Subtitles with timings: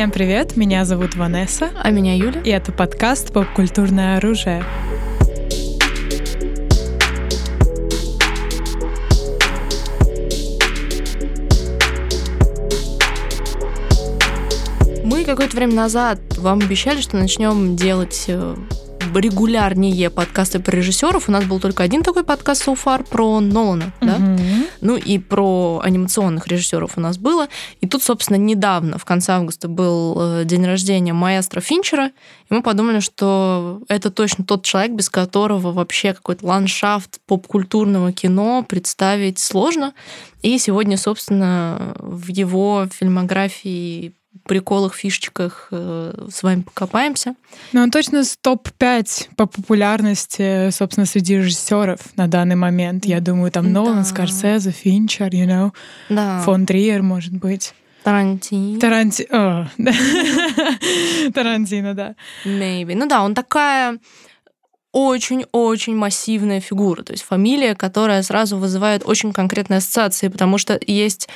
[0.00, 1.72] Всем привет, меня зовут Ванесса.
[1.78, 2.40] А меня Юля.
[2.40, 4.64] И это подкаст «Поп-культурное оружие».
[15.04, 18.56] Мы какое-то время назад вам обещали, что начнем делать э,
[19.18, 21.28] регулярнее подкасты про режиссеров.
[21.28, 24.18] У нас был только один такой подкаст so far про Нолана, да?
[24.80, 27.48] Ну и про анимационных режиссеров у нас было.
[27.80, 32.06] И тут, собственно, недавно, в конце августа, был э, день рождения маэстро Финчера,
[32.48, 38.64] и мы подумали, что это точно тот человек, без которого вообще какой-то ландшафт поп-культурного кино
[38.66, 39.92] представить сложно.
[40.42, 47.34] И сегодня, собственно, в его фильмографии приколах, фишечках э, с вами покопаемся.
[47.72, 53.04] Ну, он точно с топ-5 по популярности, собственно, среди режиссеров на данный момент.
[53.04, 54.04] Я думаю, там Нолан, да.
[54.04, 55.72] Скорсезе, Финчер, you know,
[56.08, 56.40] да.
[56.40, 57.74] фон Триер, может быть.
[58.02, 58.80] Тарантино.
[58.80, 59.26] Таранти...
[59.30, 59.92] О, да.
[61.34, 62.14] Тарантино, да.
[62.44, 62.94] Maybe.
[62.94, 63.98] Ну да, он такая
[64.92, 71.28] очень-очень массивная фигура, то есть фамилия, которая сразу вызывает очень конкретные ассоциации, потому что есть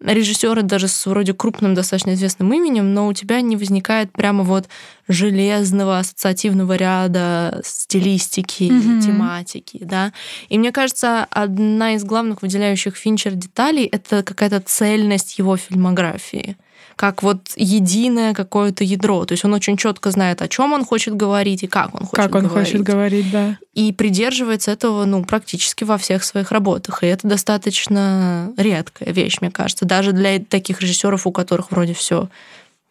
[0.00, 4.66] режиссеры даже с вроде крупным, достаточно известным именем, но у тебя не возникает прямо вот
[5.08, 9.02] железного ассоциативного ряда стилистики, mm-hmm.
[9.02, 10.12] тематики, да.
[10.48, 16.56] И мне кажется, одна из главных выделяющих Финчер деталей— это какая-то цельность его фильмографии
[17.02, 19.24] как вот единое какое-то ядро.
[19.24, 22.14] То есть он очень четко знает, о чем он хочет говорить и как он хочет
[22.14, 22.68] как он говорить.
[22.68, 23.58] хочет говорить, да.
[23.74, 27.02] И придерживается этого, ну, практически во всех своих работах.
[27.02, 32.28] И это достаточно редкая вещь, мне кажется, даже для таких режиссеров, у которых вроде все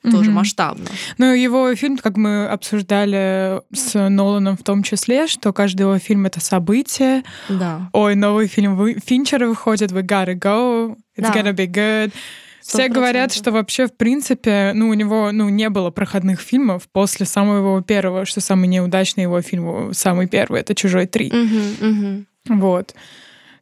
[0.03, 0.33] тоже mm-hmm.
[0.33, 0.85] масштабно.
[1.17, 6.25] Ну, его фильм, как мы обсуждали с Ноланом в том числе, что каждый его фильм—
[6.25, 7.23] это событие.
[7.47, 7.89] Да.
[7.93, 11.33] Ой, новый фильм Финчера выходит, we gotta go, it's да.
[11.33, 12.11] gonna be good.
[12.61, 17.25] Все говорят, что вообще, в принципе, ну, у него ну, не было проходных фильмов после
[17.25, 21.27] самого его первого, что самый неудачный его фильм, самый первый, это «Чужой 3».
[21.27, 22.25] Угу, угу.
[22.61, 22.95] Вот.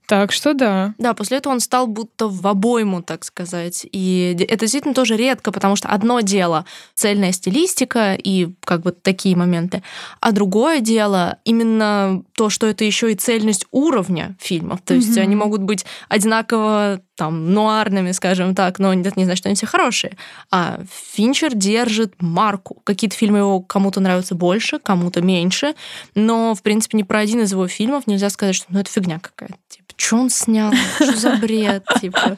[0.10, 0.96] Так что да.
[0.98, 3.86] Да, после этого он стал будто в обойму, так сказать.
[3.92, 6.66] И это действительно тоже редко, потому что одно дело
[6.96, 9.84] цельная стилистика и как бы такие моменты,
[10.20, 14.80] а другое дело именно то, что это еще и цельность уровня фильмов.
[14.84, 15.22] То есть mm-hmm.
[15.22, 19.68] они могут быть одинаково там нуарными, скажем так, но это не значит, что они все
[19.68, 20.18] хорошие.
[20.50, 20.80] А
[21.14, 22.82] Финчер держит марку.
[22.84, 25.76] Какие-то фильмы его кому-то нравятся больше, кому-то меньше,
[26.16, 29.20] но, в принципе, ни про один из его фильмов нельзя сказать, что ну, это фигня
[29.20, 29.69] какая-то.
[30.00, 30.74] Что он снял?
[30.96, 31.86] Что за бред?
[32.00, 32.38] Типа.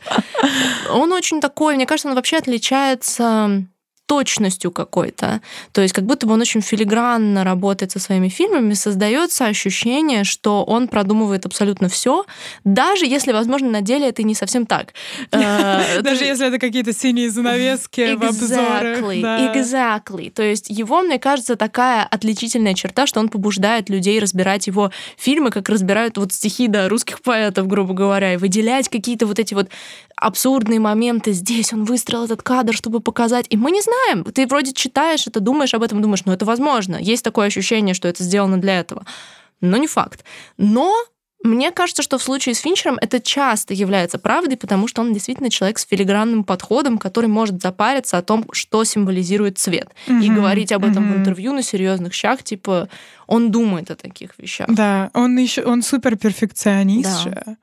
[0.90, 3.64] Он очень такой, мне кажется, он вообще отличается
[4.12, 5.40] точностью какой-то.
[5.72, 10.66] То есть как будто бы он очень филигранно работает со своими фильмами, создается ощущение, что
[10.66, 12.26] он продумывает абсолютно все,
[12.66, 14.94] даже если, возможно, на деле это не совсем так.
[15.32, 19.00] Э, даже если это какие-то синие занавески в обзорах.
[19.00, 20.30] Exactly.
[20.30, 25.52] То есть его, мне кажется, такая отличительная черта, что он побуждает людей разбирать его фильмы,
[25.52, 29.70] как разбирают вот стихи да, русских поэтов, грубо говоря, и выделять какие-то вот эти вот
[30.22, 31.32] абсурдные моменты.
[31.32, 33.46] Здесь он выстроил этот кадр, чтобы показать.
[33.50, 34.24] И мы не знаем, знаем.
[34.24, 36.98] Ты вроде читаешь это, думаешь об этом, думаешь, ну это возможно.
[37.00, 39.06] Есть такое ощущение, что это сделано для этого.
[39.62, 40.24] Но не факт.
[40.58, 40.94] Но
[41.44, 45.50] мне кажется, что в случае с Финчером это часто является правдой, потому что он действительно
[45.50, 49.90] человек с филигранным подходом, который может запариться о том, что символизирует цвет.
[50.08, 50.24] Mm-hmm.
[50.24, 51.14] И говорить об этом mm-hmm.
[51.14, 52.90] в интервью на серьезных щах, типа,
[53.26, 54.68] он думает о таких вещах.
[54.70, 57.20] Да, он еще он супер перфекционист да.
[57.24, 57.58] же.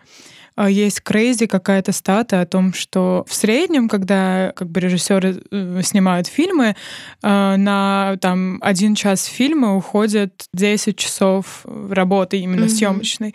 [0.60, 5.82] А, есть крейзи какая-то стата о том, что в среднем, когда как бы режиссеры э,
[5.84, 6.74] снимают фильмы,
[7.22, 12.68] а, на там один час фильма уходит 10 часов работы именно mm-hmm.
[12.70, 13.34] съемочной.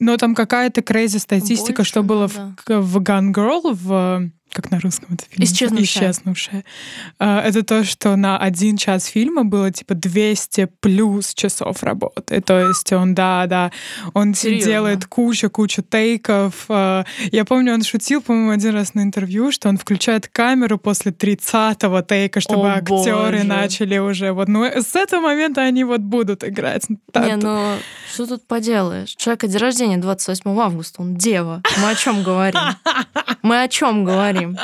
[0.00, 2.54] Но там какая-то крейзи статистика, Больше, что было да.
[2.66, 5.44] в, в Gun Girl, в как на русском это фильм?
[5.44, 6.10] Исчезнувшая.
[6.10, 6.64] Исчезнувшая.
[7.18, 12.40] А, это то, что на один час фильма было типа 200 плюс часов работы.
[12.40, 13.70] То есть он, да, да,
[14.14, 14.70] он Серьезно?
[14.70, 16.66] делает кучу-кучу тейков.
[16.68, 21.12] А, я помню, он шутил, по-моему, один раз на интервью, что он включает камеру после
[21.12, 23.44] 30-го тейка, чтобы О, актеры боже.
[23.44, 26.88] начали уже вот, ну, с этого момента они вот будут играть.
[26.88, 27.76] Не, ну,
[28.12, 29.14] что тут поделаешь?
[29.16, 31.62] Человека день рождения 28 августа, он дева.
[31.78, 32.60] Мы о чем говорим?
[33.42, 34.39] Мы о чем говорим?
[34.40, 34.58] Говорим.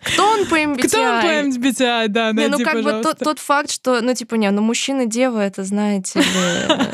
[0.00, 0.88] Кто он по MBTI?
[0.88, 2.96] Кто он по MBTI, да, найди, не, Ну, как пожалуйста.
[2.96, 6.26] бы тот, тот факт, что, ну, типа, не, ну, мужчина дева, это, знаете ли,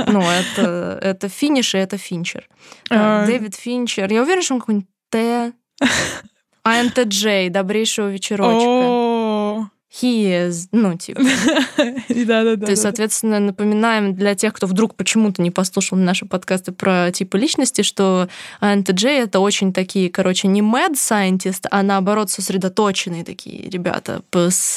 [0.07, 2.49] ну, это, это финиш, и это Финчер.
[2.91, 3.27] А.
[3.27, 4.13] Дэвид Финчер.
[4.13, 5.53] Я уверена, что он какой-нибудь Т.
[6.65, 8.69] АНТДЖ, добрейшего вечерочка.
[9.91, 11.23] He is, ну, типа.
[12.09, 12.67] Да, да, да.
[12.67, 17.39] То есть, соответственно, напоминаем для тех, кто вдруг почему-то не послушал наши подкасты про типы
[17.39, 18.29] личности, что
[18.61, 24.77] INTJ— это очень такие, короче, не mad scientist, а наоборот сосредоточенные такие ребята с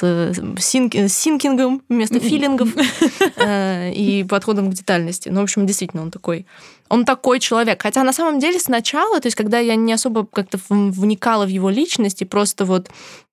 [0.59, 2.69] синкингом вместо филингов
[3.35, 5.29] э, и подходом к детальности.
[5.29, 6.45] Ну, в общем, действительно, он такой
[6.91, 7.81] он такой человек.
[7.81, 11.69] Хотя на самом деле сначала, то есть когда я не особо как-то вникала в его
[11.69, 12.89] личность и просто вот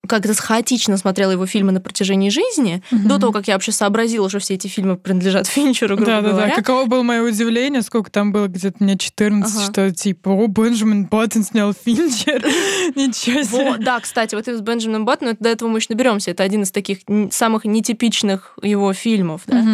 [0.06, 3.08] как-то хаотично смотрела его фильмы на протяжении жизни, угу.
[3.08, 6.36] до того, как я вообще сообразила, что все эти фильмы принадлежат Финчеру, грубо да, говоря.
[6.36, 6.54] Да-да-да.
[6.54, 9.64] Каково было мое удивление, сколько там было, где-то мне 14, ага.
[9.64, 12.46] что типа, о, Бенджамин Баттон снял Финчер.
[12.94, 13.84] Ничего себе.
[13.84, 16.30] да, кстати, вот с Бенджамином Баттоном, до этого мы еще наберемся.
[16.30, 17.00] Это один из таких
[17.32, 19.42] самых нетипичных его фильмов.
[19.46, 19.64] Да?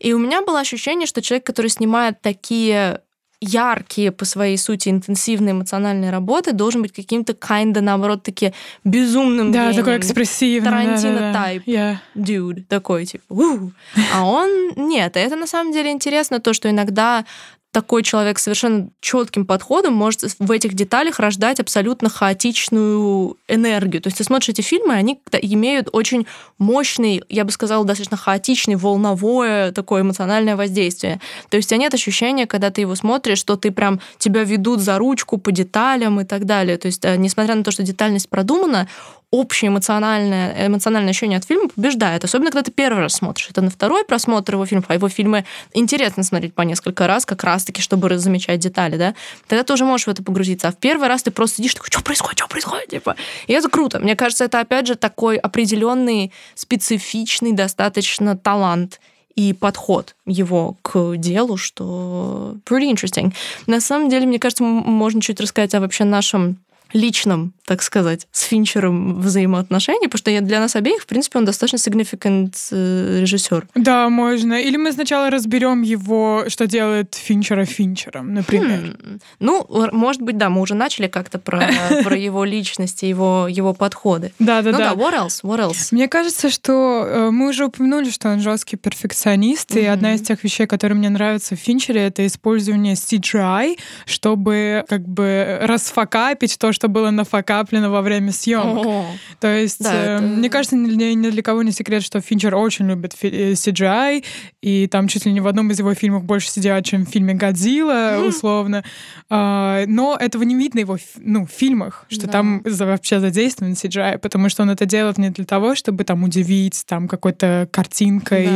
[0.00, 3.02] И у меня было ощущение, что человек, который снимает такие
[3.40, 8.52] яркие по своей сути интенсивные эмоциональные работы должен быть каким-то kinda, наоборот, таки
[8.84, 9.76] безумным Да, гением.
[9.76, 10.70] такой экспрессивный.
[10.70, 11.62] Тарантино да, тайп.
[11.66, 11.96] Да, yeah.
[12.16, 12.64] Dude.
[12.68, 13.70] Такой, типа, у
[14.14, 14.72] А он...
[14.76, 17.24] Нет, это на самом деле интересно, то, что иногда
[17.70, 24.00] такой человек совершенно четким подходом может в этих деталях рождать абсолютно хаотичную энергию.
[24.00, 26.26] То есть ты смотришь эти фильмы, они имеют очень
[26.58, 31.20] мощный, я бы сказала, достаточно хаотичный, волновое такое эмоциональное воздействие.
[31.50, 34.80] То есть у тебя нет ощущения, когда ты его смотришь, что ты прям тебя ведут
[34.80, 36.78] за ручку по деталям и так далее.
[36.78, 38.88] То есть э, несмотря на то, что детальность продумана,
[39.30, 42.24] общее эмоциональное, эмоциональное ощущение от фильма побеждает.
[42.24, 43.48] Особенно, когда ты первый раз смотришь.
[43.50, 45.44] Это на второй просмотр его фильмов, а его фильмы
[45.74, 49.14] интересно смотреть по несколько раз, как раз-таки, чтобы замечать детали, да?
[49.46, 50.68] Тогда ты уже можешь в это погрузиться.
[50.68, 53.16] А в первый раз ты просто сидишь такой, что происходит, что происходит, типа.
[53.46, 53.98] И это круто.
[53.98, 59.00] Мне кажется, это, опять же, такой определенный, специфичный достаточно талант
[59.34, 63.32] и подход его к делу, что pretty interesting.
[63.66, 66.56] На самом деле, мне кажется, можно чуть рассказать о вообще нашем
[66.92, 71.76] личном, так сказать, с Финчером взаимоотношений, потому что для нас обеих, в принципе, он достаточно
[71.76, 73.68] significant э, режиссер.
[73.74, 74.54] Да, можно.
[74.54, 78.96] Или мы сначала разберем его, что делает Финчера Финчером, например.
[79.02, 79.18] Хм.
[79.40, 81.62] Ну, может быть, да, мы уже начали как-то про,
[82.04, 84.32] про его личность и его, его подходы.
[84.38, 84.94] Да, да, ну, да.
[84.94, 85.42] да, what else?
[85.42, 85.88] What else?
[85.90, 90.42] Мне кажется, что э, мы уже упомянули, что он жесткий перфекционист, и одна из тех
[90.42, 96.86] вещей, которые мне нравятся в Финчере, это использование CGI, чтобы как бы расфакапить то, что
[96.86, 98.86] было нафакаплено во время съемок.
[98.86, 99.06] О,
[99.40, 100.22] То есть, да, э, это...
[100.22, 104.24] мне кажется, ни, ни для кого не секрет, что Финчер очень любит CGI,
[104.62, 107.34] и там чуть ли не в одном из его фильмов больше сидят, чем в фильме
[107.34, 108.84] «Годзилла», условно.
[109.28, 112.32] А, но этого не видно его ну, в фильмах, что да.
[112.32, 116.84] там вообще задействован CGI, потому что он это делает не для того, чтобы там удивить
[116.86, 118.50] там какой-то картинкой,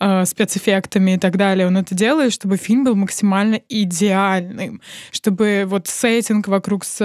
[0.00, 0.22] да.
[0.22, 1.66] э, спецэффектами и так далее.
[1.66, 4.80] Он это делает, чтобы фильм был максимально идеальным,
[5.12, 6.96] чтобы вот сеттинг вокруг с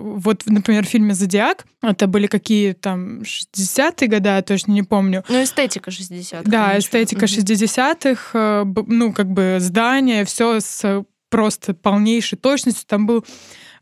[0.00, 5.24] вот, например, в фильме «Зодиак» это были какие там 60-е годы, я точно не помню.
[5.28, 6.42] Ну, эстетика 60-х.
[6.44, 6.88] Да, конечно.
[6.88, 12.84] эстетика 60-х, э, ну, как бы здание, все с просто полнейшей точностью.
[12.86, 13.24] Там был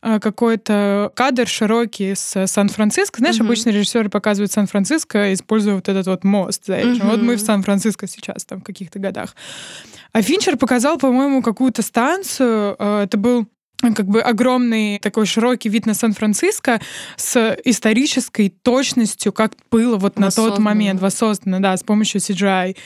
[0.03, 3.19] э, какой-то кадр широкий с Сан-Франциско.
[3.19, 3.45] Знаешь, uh-huh.
[3.45, 7.03] обычно режиссеры показывают Сан-Франциско, используя вот этот вот мост за этим.
[7.03, 7.11] Uh-huh.
[7.11, 9.35] Вот мы в Сан-Франциско сейчас, там, в каких-то годах.
[10.13, 12.77] А Финчер показал, по-моему, какую-то станцию.
[12.79, 13.47] Э, это был
[13.95, 16.81] как бы огромный такой широкий вид на Сан-Франциско
[17.17, 22.77] с исторической точностью, как было вот на тот момент, воссоздано, да, с помощью CGI.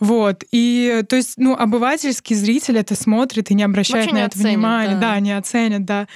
[0.00, 0.44] Вот.
[0.50, 4.48] И, то есть, ну, обывательский зритель это смотрит и не обращает Вообще на это оценит,
[4.48, 4.94] внимания.
[4.94, 5.00] Да.
[5.14, 6.06] да, не оценит, да.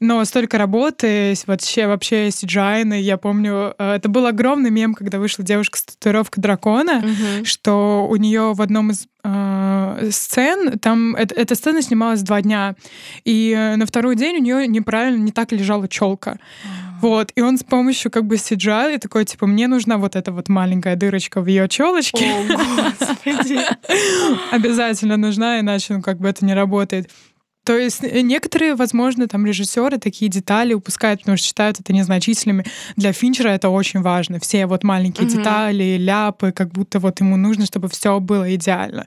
[0.00, 5.44] Но столько работы, вообще, вообще CGI, я помню, э, это был огромный мем, когда вышла
[5.44, 7.44] девушка с татуировкой дракона, угу.
[7.44, 12.76] что у нее в одном из э, сцен, там э, эта сцена снималась два дня,
[13.24, 16.38] и э, на второй день у нее неправильно, не так лежала челка.
[17.00, 20.48] Вот, и он с помощью как бы CGI такой, типа, мне нужна вот эта вот
[20.48, 22.28] маленькая дырочка в ее челочке.
[24.50, 27.08] Обязательно нужна, иначе, ну, как бы это не работает.
[27.68, 32.64] То есть э, некоторые, возможно, там режиссеры такие детали упускают, потому что считают это незначительными.
[32.96, 34.40] Для Финчера это очень важно.
[34.40, 35.36] Все вот маленькие mm-hmm.
[35.36, 39.06] детали, ляпы, как будто вот ему нужно, чтобы все было идеально.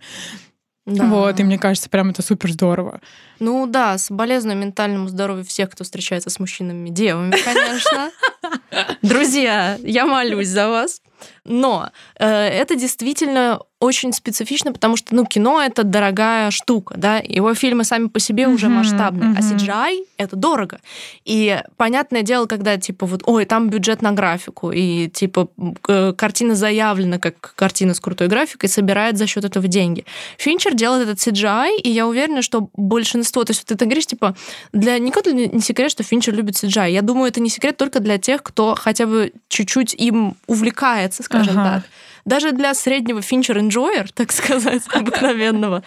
[0.86, 1.06] Да.
[1.06, 3.02] Вот, и мне кажется, прям это супер здорово.
[3.42, 8.12] Ну да, соболезную ментальному здоровью всех, кто встречается с мужчинами, девами, конечно.
[9.02, 11.02] Друзья, я молюсь за вас.
[11.44, 17.56] Но э, это действительно очень специфично, потому что, ну, кино— это дорогая штука, да, его
[17.56, 20.80] фильмы сами по себе уже масштабные, а CGI— это дорого.
[21.26, 25.48] И понятное дело, когда, типа, вот, ой, там бюджет на графику, и, типа,
[25.88, 30.06] э, картина заявлена как картина с крутой графикой, собирает за счет этого деньги.
[30.38, 34.36] Финчер делает этот CGI, и я уверена, что большинство, то есть вот ты говоришь, типа,
[34.72, 36.92] для никого не секрет, что Финчер любит CGI.
[36.92, 41.60] Я думаю, это не секрет только для тех, кто хотя бы чуть-чуть им увлекается, скажем
[41.60, 41.74] ага.
[41.76, 41.84] так.
[42.26, 45.84] Даже для среднего Финчер enjoyer, так сказать, обыкновенного,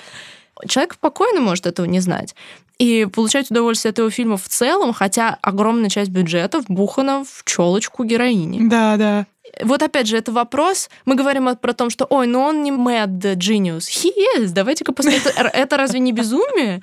[0.66, 2.34] человек спокойно может этого не знать.
[2.78, 8.02] И получать удовольствие от его фильма в целом, хотя огромная часть бюджета вбухана в челочку
[8.02, 8.68] героини.
[8.68, 9.26] Да, да
[9.62, 10.88] вот опять же, это вопрос.
[11.04, 13.88] Мы говорим про то, что, ой, ну он не mad genius.
[13.88, 14.50] He is.
[14.52, 15.20] Давайте-ка после.
[15.36, 16.80] Это разве не безумие?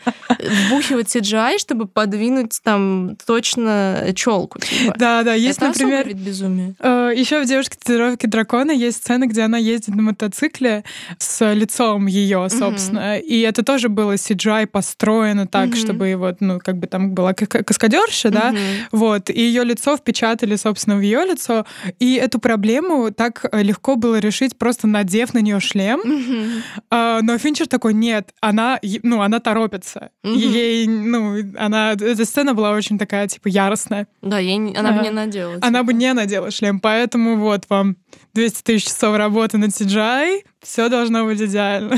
[0.67, 4.59] Вбухивать CGI, чтобы подвинуть там точно челку.
[4.59, 4.95] Типа.
[4.97, 5.33] Да, да.
[5.33, 6.07] Есть, это например...
[6.07, 6.75] вид безумия.
[6.79, 10.83] Э, Еще в «Девушке татуировки дракона» есть сцена, где она ездит на мотоцикле
[11.17, 13.17] с лицом ее, собственно.
[13.17, 18.29] И это тоже было CGI построено так, чтобы его, ну, как бы там была каскадерша,
[18.29, 18.53] да,
[18.91, 21.65] вот, и ее лицо впечатали, собственно, в ее лицо.
[21.99, 26.01] И эту проблему так э, легко было решить, просто надев на нее шлем.
[26.01, 27.21] Mm-hmm.
[27.21, 30.09] но Финчер такой, нет, она, ну, она торопится.
[30.25, 30.35] Mm-hmm.
[30.35, 34.07] Ей, ну, она, эта сцена была очень такая, типа, яростная.
[34.21, 35.55] Да, ей, она а, бы не надела.
[35.55, 35.67] Типа.
[35.67, 37.95] Она бы не надела шлем, поэтому вот вам
[38.33, 41.95] 200 тысяч часов работы над CGI, все должно быть идеально.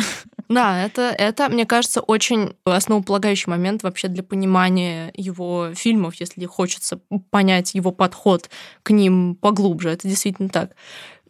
[0.50, 7.00] Да, это, это, мне кажется, очень основополагающий момент вообще для понимания его фильмов, если хочется
[7.32, 8.50] понять его подход
[8.84, 9.90] к ним поглубже.
[9.90, 10.72] Это действительно так.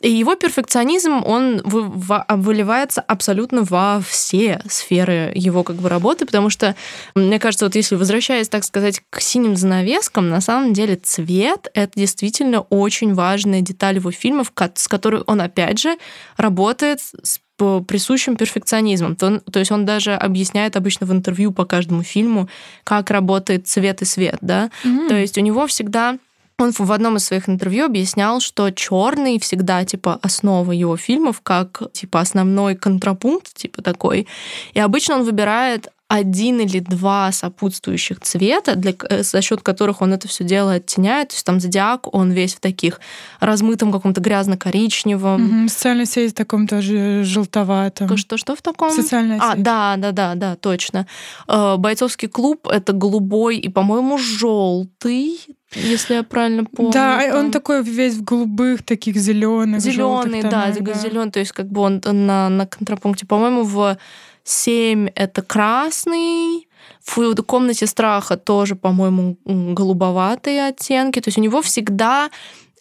[0.03, 6.75] И его перфекционизм, он выливается абсолютно во все сферы его как бы работы, потому что,
[7.15, 11.93] мне кажется, вот если возвращаясь, так сказать, к синим занавескам, на самом деле цвет— это
[11.95, 15.97] действительно очень важная деталь его фильмов, с которой он, опять же,
[16.35, 17.39] работает с
[17.87, 19.15] присущим перфекционизмом.
[19.15, 22.49] То, то есть он даже объясняет обычно в интервью по каждому фильму,
[22.83, 24.69] как работает цвет и свет, да.
[24.83, 25.07] Mm-hmm.
[25.07, 26.17] То есть у него всегда
[26.59, 31.81] он в одном из своих интервью объяснял, что черный всегда типа основа его фильмов, как
[31.93, 34.27] типа основной контрапункт, типа такой.
[34.73, 40.13] И обычно он выбирает один или два сопутствующих цвета, для, э, за счет которых он
[40.13, 41.29] это все дело оттеняет.
[41.29, 42.99] То есть там зодиак, он весь в таких
[43.39, 45.61] размытом каком-то грязно-коричневом.
[45.63, 48.15] Угу, социальная сеть в таком тоже желтоватом.
[48.17, 48.91] Что, что в таком?
[48.91, 49.63] Социальная а, сеть.
[49.63, 51.07] да, да, да, да, точно.
[51.47, 55.39] Э, бойцовский клуб— это голубой и, по-моему, желтый
[55.75, 56.91] если я правильно помню.
[56.91, 57.45] Да, там...
[57.45, 59.81] он такой весь в голубых, таких зеленых.
[59.81, 60.93] Зеленый, да, да.
[60.93, 63.25] зеленый, то есть как бы он на, на контрапункте.
[63.25, 63.97] По-моему, в
[64.43, 66.67] 7 это красный,
[67.03, 71.19] в комнате страха тоже, по-моему, голубоватые оттенки.
[71.19, 72.29] То есть у него всегда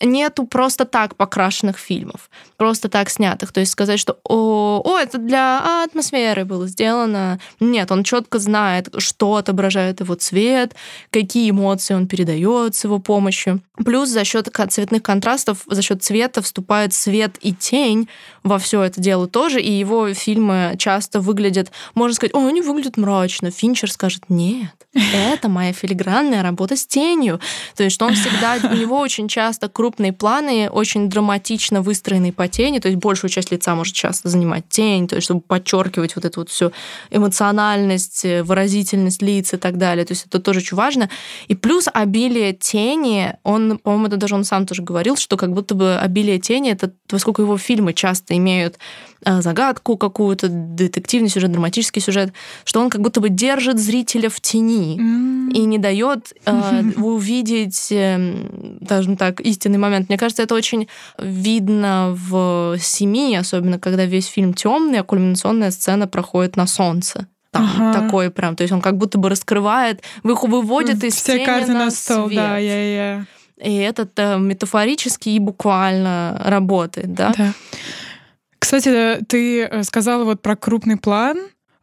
[0.03, 3.53] нету просто так покрашенных фильмов, просто так снятых.
[3.53, 7.39] То есть сказать, что о, о это для атмосферы было сделано.
[7.61, 10.75] Нет, он четко знает, что отображает его цвет,
[11.11, 13.61] какие эмоции он передает с его помощью.
[13.85, 18.09] Плюс за счет цветных контрастов, за счет цвета вступает свет и тень
[18.43, 22.97] во все это дело тоже, и его фильмы часто выглядят, можно сказать, о, они выглядят
[22.97, 23.51] мрачно.
[23.51, 27.41] Финчер скажет, нет, это моя филигранная работа с тенью.
[27.77, 32.49] То есть, что он всегда, у него очень часто крупные планы, очень драматично выстроенные по
[32.49, 36.25] тени, то есть большую часть лица может часто занимать тень, то есть, чтобы подчеркивать вот
[36.25, 36.73] эту вот всю
[37.11, 40.07] эмоциональность, выразительность лиц и так далее.
[40.07, 41.11] То есть, это тоже очень важно.
[41.49, 45.75] И плюс обилие тени, он, по-моему, это даже он сам тоже говорил, что как будто
[45.75, 52.02] бы обилие тени, это поскольку его фильмы часто имеют э, загадку какую-то, детективный сюжет, драматический
[52.02, 52.33] сюжет,
[52.64, 55.52] что он как будто бы держит зрителя в тени mm.
[55.52, 60.09] и не дает э, увидеть, э, скажем так, истинный момент.
[60.09, 60.88] Мне кажется, это очень
[61.19, 67.71] видно в «Семи», особенно когда весь фильм темный, а кульминационная сцена проходит на солнце там
[67.76, 68.00] ага.
[68.00, 71.91] такой прям, то есть он как будто бы раскрывает, выводит из Все карты на, на
[71.91, 72.38] стол, свет.
[72.38, 73.26] да, я, я.
[73.62, 77.33] И этот э, метафорически и буквально работает, да?
[77.37, 77.52] Да.
[78.62, 81.37] Кстати, ты э, сказала вот про крупный план.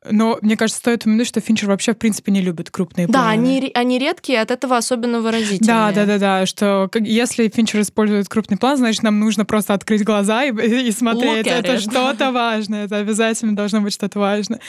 [0.09, 3.25] Но мне кажется, стоит упомянуть, что Финчер вообще, в принципе, не любит крупные планы.
[3.25, 5.67] Да, они, они редкие, от этого особенно выразительные.
[5.67, 10.05] Да, да, да, да, что если Финчер использует крупный план, значит, нам нужно просто открыть
[10.05, 10.51] глаза и,
[10.88, 11.48] и смотреть.
[11.48, 14.62] Это что-то важное, это обязательно должно быть что-то важное.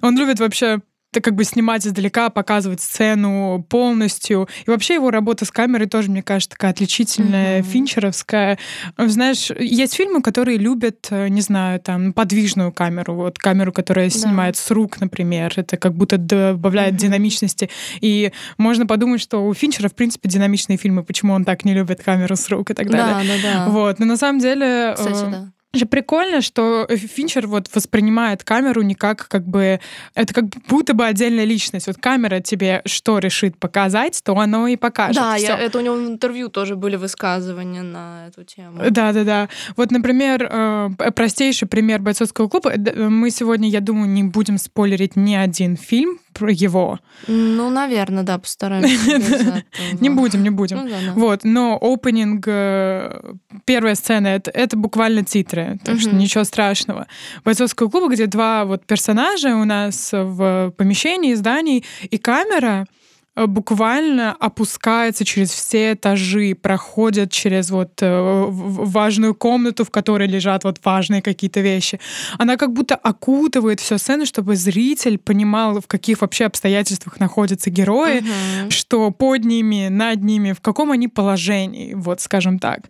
[0.00, 0.80] Он любит вообще
[1.12, 4.48] это как бы снимать издалека, показывать сцену полностью.
[4.66, 7.66] И вообще его работа с камерой тоже, мне кажется, такая отличительная, mm-hmm.
[7.70, 8.58] финчеровская.
[8.96, 14.18] Знаешь, есть фильмы, которые любят, э, не знаю, там, подвижную камеру, вот камеру, которая да.
[14.18, 15.52] снимает с рук, например.
[15.56, 16.98] Это как будто добавляет mm-hmm.
[16.98, 17.68] динамичности.
[18.00, 22.02] И можно подумать, что у Финчера, в принципе, динамичные фильмы, почему он так не любит
[22.02, 23.36] камеру с рук и так далее.
[23.42, 23.68] Да, да, да.
[23.68, 23.98] Вот.
[23.98, 24.94] Но на самом деле...
[24.96, 29.80] Кстати, э, да же прикольно, что Финчер вот воспринимает камеру не как как бы...
[30.14, 31.86] Это как будто бы отдельная личность.
[31.86, 35.16] Вот камера тебе что решит показать, то оно и покажет.
[35.16, 38.78] Да, я, это у него в интервью тоже были высказывания на эту тему.
[38.90, 39.48] Да-да-да.
[39.76, 42.74] Вот, например, э, простейший пример бойцовского клуба.
[42.96, 46.98] Мы сегодня, я думаю, не будем спойлерить ни один фильм про его.
[47.26, 49.64] Ну, наверное, да, постараемся.
[50.00, 50.88] Не будем, не будем.
[51.14, 57.06] Ну вот, но опенинг, э, первая сцена, это буквально титры, так что ничего страшного.
[57.44, 62.86] Бойцовского клуба, где два вот персонажа у нас в помещении, здании, и камера—
[63.34, 70.78] буквально опускается через все этажи, проходит через вот э, важную комнату, в которой лежат вот
[70.84, 71.98] важные какие-то вещи.
[72.38, 78.18] Она как будто окутывает всю сцену, чтобы зритель понимал, в каких вообще обстоятельствах находятся герои,
[78.18, 78.70] uh-huh.
[78.70, 82.80] что под ними, над ними, в каком они положении, вот, скажем так.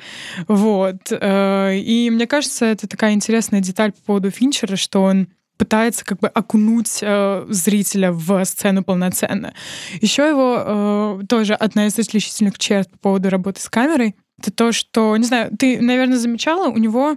[0.49, 1.13] Вот.
[1.13, 5.29] Э, и мне кажется, это такая интересная деталь по поводу Финчера, что он
[5.63, 9.55] пытается как бы окунуть э, зрителя в сцену полноценно.
[10.01, 14.73] Еще его э, тоже одна из отличительных черт по поводу работы с камерой это то,
[14.73, 17.17] что, не знаю, ты, наверное, замечала, у него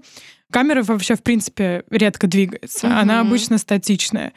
[0.52, 2.86] камера вообще, в принципе, редко двигается.
[2.86, 2.96] Угу.
[2.96, 4.34] Она обычно статичная.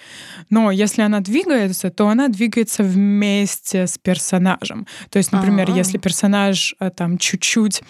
[0.48, 4.86] Но если она двигается, то она двигается вместе с персонажем.
[5.10, 5.76] То есть, например, А-а-а.
[5.76, 7.82] если персонаж э, там чуть-чуть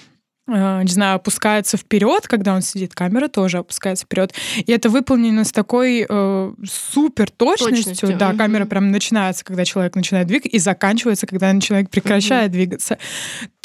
[0.48, 4.32] не знаю, опускается вперед, когда он сидит, камера тоже опускается вперед.
[4.56, 7.84] И это выполнено с такой э, супер точностью.
[7.84, 8.18] точностью.
[8.18, 8.38] Да, угу.
[8.38, 12.54] камера прям начинается, когда человек начинает двигаться, и заканчивается, когда человек прекращает угу.
[12.54, 12.98] двигаться.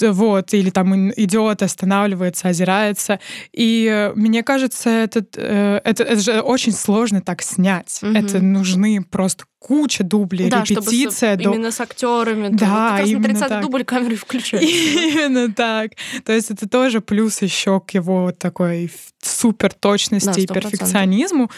[0.02, 3.20] Вот, или там идет, останавливается, озирается.
[3.54, 8.00] И э, мне кажется, этот, э, это, это же очень сложно так снять.
[8.02, 8.12] Угу.
[8.12, 11.36] Это нужны просто куча дублей, да, репетиция.
[11.36, 11.50] Чтобы с, до...
[11.56, 12.50] Именно с актерами.
[12.50, 13.62] Да, как раз на 30 так.
[13.62, 14.70] дубль камеры включают.
[14.70, 15.92] Именно так.
[16.26, 18.92] То есть это тоже плюс еще к его вот такой
[19.22, 21.50] супер точности да, и перфекционизму.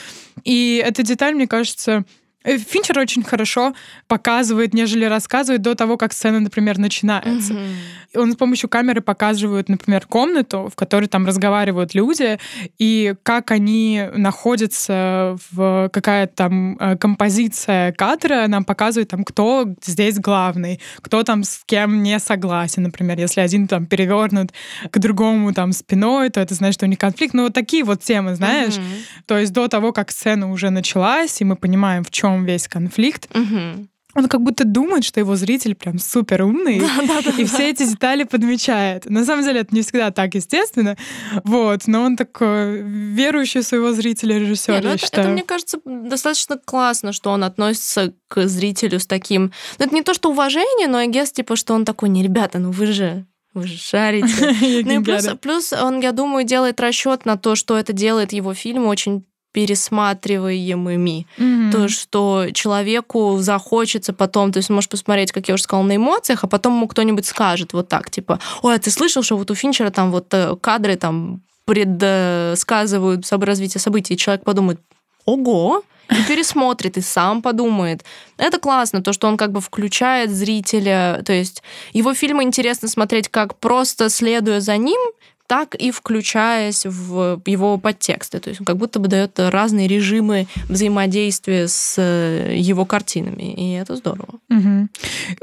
[0.44, 2.06] И эта деталь, мне кажется,
[2.46, 3.74] Финчер очень хорошо
[4.08, 7.54] показывает, нежели рассказывает до того, как сцена, например, начинается.
[7.54, 8.20] Mm-hmm.
[8.20, 12.40] Он с помощью камеры показывает, например, комнату, в которой там разговаривают люди,
[12.78, 20.20] и как они находятся в какая-то там э, композиция кадра, нам показывает там, кто здесь
[20.20, 24.52] главный, кто там с кем не согласен, например, если один там перевернут
[24.90, 27.34] к другому там спиной, то это значит, что у них конфликт.
[27.34, 28.76] Ну, вот такие вот темы, знаешь.
[28.76, 29.24] Mm-hmm.
[29.26, 32.68] То есть до того, как сцена уже началась, и мы понимаем, в чем чем весь
[32.68, 33.28] конфликт.
[33.36, 33.88] Угу.
[34.18, 37.48] Он как будто думает, что его зритель прям супер умный, да, да, да, и да.
[37.48, 39.10] все эти детали подмечает.
[39.10, 40.96] На самом деле это не всегда так, естественно,
[41.44, 45.06] вот, но он такой верующий своего зрителя режиссер, ну это.
[45.12, 49.52] Это, мне кажется, достаточно классно, что он относится к зрителю с таким...
[49.80, 52.58] Ну, это не то, что уважение, но, я guess, типа, что он такой, не, ребята,
[52.58, 54.28] ну вы же вы же шарите.
[54.86, 58.54] ну и плюс, плюс он, я думаю, делает расчет на то, что это делает его
[58.54, 61.28] фильм очень пересматриваемыми.
[61.38, 61.72] Mm-hmm.
[61.72, 65.96] То, что человеку захочется потом, то есть он может посмотреть, как я уже сказала, на
[65.96, 69.50] эмоциях, а потом ему кто-нибудь скажет вот так, типа, ой, а ты слышал, что вот
[69.50, 74.82] у Финчера там вот э, кадры там предсказывают развитие событий, и человек подумает,
[75.24, 78.04] ого, и пересмотрит, и сам подумает.
[78.38, 81.22] Это классно, то, что он как бы включает зрителя.
[81.26, 81.64] То есть
[81.94, 85.00] его фильмы интересно смотреть как просто следуя за ним,
[85.48, 88.40] так и включаясь в его подтексты.
[88.40, 93.74] То есть он как будто бы дает разные режимы взаимодействия с э, его картинами, и
[93.74, 94.40] это здорово.
[94.50, 94.88] Угу.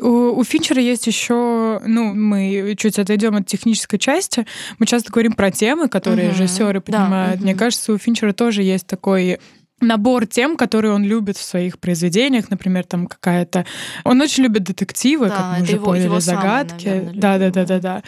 [0.09, 4.47] У, у Финчера есть еще, ну, мы чуть отойдем от технической части,
[4.79, 6.37] мы часто говорим про темы, которые угу.
[6.37, 7.39] режиссеры понимают.
[7.39, 9.39] Да, Мне кажется, у Финчера тоже есть такой
[9.81, 13.67] набор тем, которые он любит в своих произведениях, например, там какая-то...
[14.05, 16.85] Он очень любит детективы, да, как мы уже его, поняли, его загадки.
[16.85, 18.03] Самый, наверное, да, да, да, да, да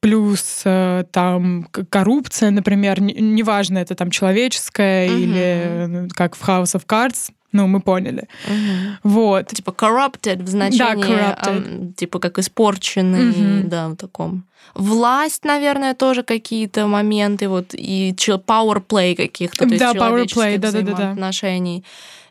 [0.00, 5.18] плюс э, там коррупция, например, неважно, это там человеческая uh-huh.
[5.18, 8.28] или ну, как в House of Cards, ну, мы поняли.
[8.46, 8.96] Uh-huh.
[9.02, 9.48] Вот.
[9.48, 11.94] Типа corrupted в значении, да, corrupted.
[11.94, 13.62] Типа как испорченный, uh-huh.
[13.64, 14.44] да, в таком.
[14.74, 20.72] Власть, наверное, тоже какие-то моменты, вот, и power play каких-то, то да, power play, да,
[20.72, 21.10] да, да, да.
[21.12, 21.84] отношений.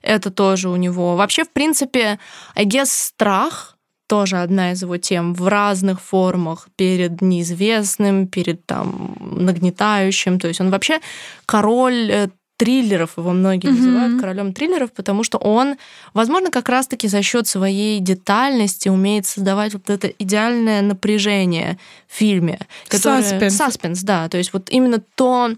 [0.04, 1.16] Это тоже у него.
[1.16, 2.20] Вообще, в принципе,
[2.56, 3.74] I guess, страх—
[4.08, 10.40] тоже одна из его тем в разных формах перед неизвестным, перед там нагнетающим.
[10.40, 11.00] То есть он вообще
[11.46, 13.78] король э, триллеров, его многие mm-hmm.
[13.78, 15.76] называют королем триллеров, потому что он,
[16.14, 22.60] возможно, как раз-таки за счет своей детальности умеет создавать вот это идеальное напряжение в фильме.
[22.88, 23.22] Которое...
[23.22, 23.56] Саспенс.
[23.56, 24.28] Саспенс, да.
[24.28, 25.52] То есть вот именно то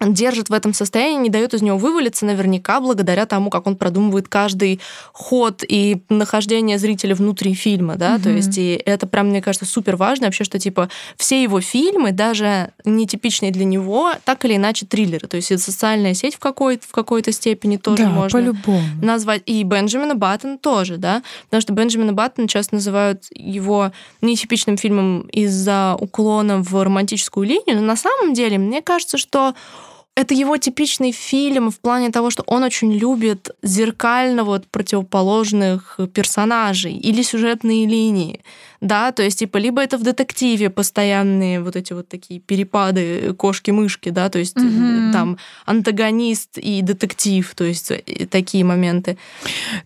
[0.00, 4.28] держит в этом состоянии, не дает из него вывалиться наверняка благодаря тому, как он продумывает
[4.28, 4.80] каждый
[5.12, 8.22] ход и нахождение зрителя внутри фильма, да, mm-hmm.
[8.22, 12.12] то есть и это прям, мне кажется, супер важно вообще, что типа все его фильмы,
[12.12, 16.86] даже нетипичные для него, так или иначе триллеры, то есть это социальная сеть в какой-то,
[16.86, 18.82] в какой-то степени тоже да, можно по-любому.
[19.00, 25.22] назвать, и Бенджамина Баттон тоже, да, потому что Бенджамина Баттон часто называют его нетипичным фильмом
[25.32, 29.54] из-за уклона в романтическую линию, но на самом деле мне кажется, что
[30.16, 36.94] это его типичный фильм в плане того, что он очень любит зеркально вот противоположных персонажей
[36.94, 38.40] или сюжетные линии
[38.84, 44.10] да, то есть, типа, либо это в детективе постоянные вот эти вот такие перепады кошки-мышки,
[44.10, 45.10] да, то есть mm-hmm.
[45.10, 49.16] там антагонист и детектив, то есть э, такие моменты.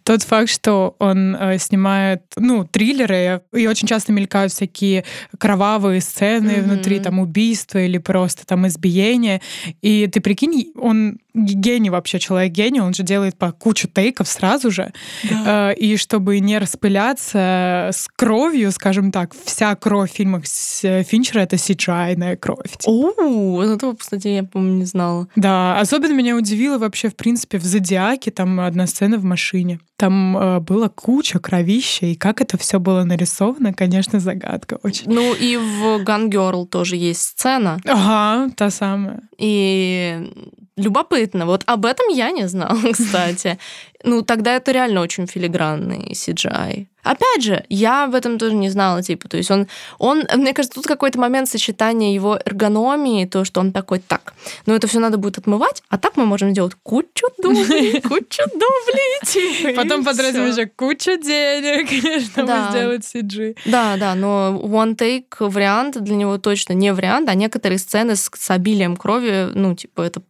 [0.02, 5.04] Тот факт, что он э, снимает, ну, триллеры, и очень часто мелькают всякие
[5.38, 6.62] кровавые сцены mm-hmm.
[6.62, 9.40] внутри, там, убийства или просто там избиения,
[9.80, 14.70] и ты прикинь, он гений вообще, человек гений, он же делает по кучу тейков сразу
[14.70, 14.92] же,
[15.28, 15.70] да.
[15.70, 20.44] Э, и чтобы не распыляться с кровью, скажем так, вся кровь в фильмах
[20.82, 22.76] э, Финчера— это cgi кровь.
[22.84, 25.28] О, этого, кстати, я, по-моему, не знала.
[25.36, 29.80] Да, особенно меня удивило вообще, в принципе, в «Зодиаке» там одна сцена в машине.
[29.96, 35.10] Там э, была куча кровища, и как это все было нарисовано, конечно, загадка очень.
[35.10, 37.80] Ну и в «Gun Girl» тоже есть сцена.
[37.84, 39.22] Ага, та самая.
[39.38, 40.30] И
[40.78, 41.44] Любопытно.
[41.44, 43.58] Вот об этом я не знала, кстати.
[44.04, 46.86] Ну, тогда это реально очень филигранный CGI.
[47.02, 49.66] Опять же, я об этом тоже не знала, типа, то есть он,
[49.98, 54.34] он, мне кажется, тут какой-то момент сочетания его эргономии, то, что он такой, так,
[54.66, 59.74] ну это все надо будет отмывать, а так мы можем сделать кучу дублей, кучу дублей,
[59.74, 61.88] Потом потратим еще кучу денег,
[62.30, 63.56] чтобы сделать CG.
[63.64, 68.30] Да, да, но one take вариант для него точно не вариант, а некоторые сцены с,
[68.34, 70.20] с обилием крови, ну, типа, это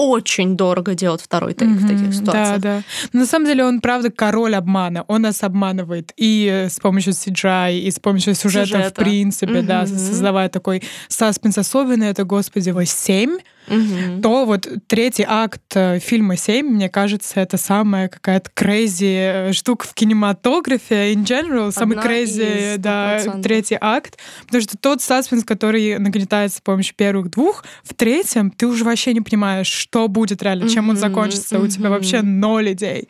[0.00, 2.60] очень дорого делать второй тейк mm-hmm, в таких ситуациях.
[2.60, 2.82] Да, да.
[3.12, 5.04] Но на самом деле он, правда, король обмана.
[5.08, 8.90] Он нас обманывает и с помощью CGI, и с помощью сюжета, сюжета.
[8.90, 9.66] в принципе, mm-hmm.
[9.66, 11.58] да, создавая такой саспенс.
[11.58, 14.20] Особенно это, господи, его семь угу.
[14.22, 19.86] то вот третий акт э, фильма «Семь», мне кажется, это самая какая-то crazy э, штука
[19.86, 26.58] в кинематографе in general, самый crazy, да, третий акт, потому что тот саспенс, который нагнетается
[26.58, 30.88] с помощью первых двух, в третьем ты уже вообще не понимаешь, что будет реально, чем
[30.88, 33.08] он закончится, у тебя вообще ноль идей.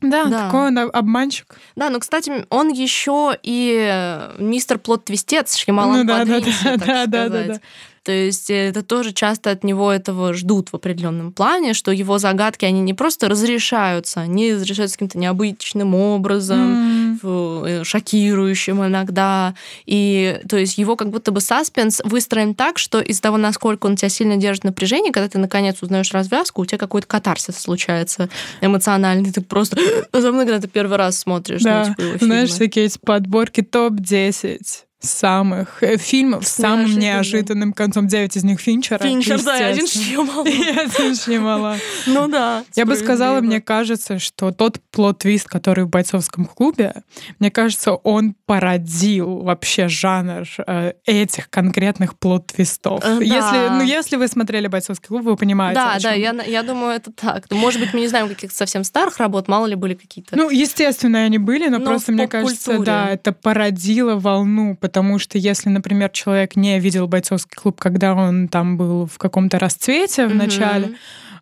[0.00, 1.56] Да, да, такой он обманщик.
[1.74, 7.06] Да, ну, кстати, он еще и э, мистер плод-твистец, Шьямалан ну, да, да, да, да,
[7.06, 7.60] да, да, да.
[8.06, 12.64] То есть это тоже часто от него этого ждут в определенном плане, что его загадки,
[12.64, 17.82] они не просто разрешаются, они разрешаются каким-то необычным образом, mm.
[17.82, 19.56] шокирующим иногда.
[19.86, 23.96] И то есть его как будто бы саспенс выстроен так, что из того, насколько он
[23.96, 28.28] тебя сильно держит в напряжении, когда ты наконец узнаешь развязку, у тебя какой-то катарсис случается
[28.60, 29.32] эмоциональный.
[29.32, 29.78] Ты просто
[30.12, 31.62] особенно, когда ты первый раз смотришь.
[31.62, 38.06] Да, ну, типа, знаешь, всякие эти подборки топ-10 самых э, фильмов с самым неожиданным концом.
[38.06, 38.98] Девять из них Финчера.
[38.98, 40.46] Финчер, да, один Шьямалан.
[40.96, 41.78] один Шьямалан.
[42.06, 42.64] Ну да.
[42.74, 46.94] Я бы сказала, мне кажется, что тот плод-твист, который в бойцовском клубе,
[47.38, 53.04] мне кажется, он породил вообще жанр э, этих конкретных плод-твистов.
[53.04, 55.80] Э, если, ну, если вы смотрели бойцовский клуб, вы понимаете.
[55.80, 57.50] Да, да, я, я думаю, это так.
[57.50, 60.36] Может быть, мы не знаем каких-то совсем старых работ, мало ли были какие-то.
[60.36, 65.36] Ну, естественно, они были, но, но просто, мне кажется, да, это породило волну потому что
[65.36, 70.30] если, например, человек не видел бойцовский клуб, когда он там был в каком-то расцвете в
[70.30, 70.34] mm-hmm.
[70.34, 70.94] начале,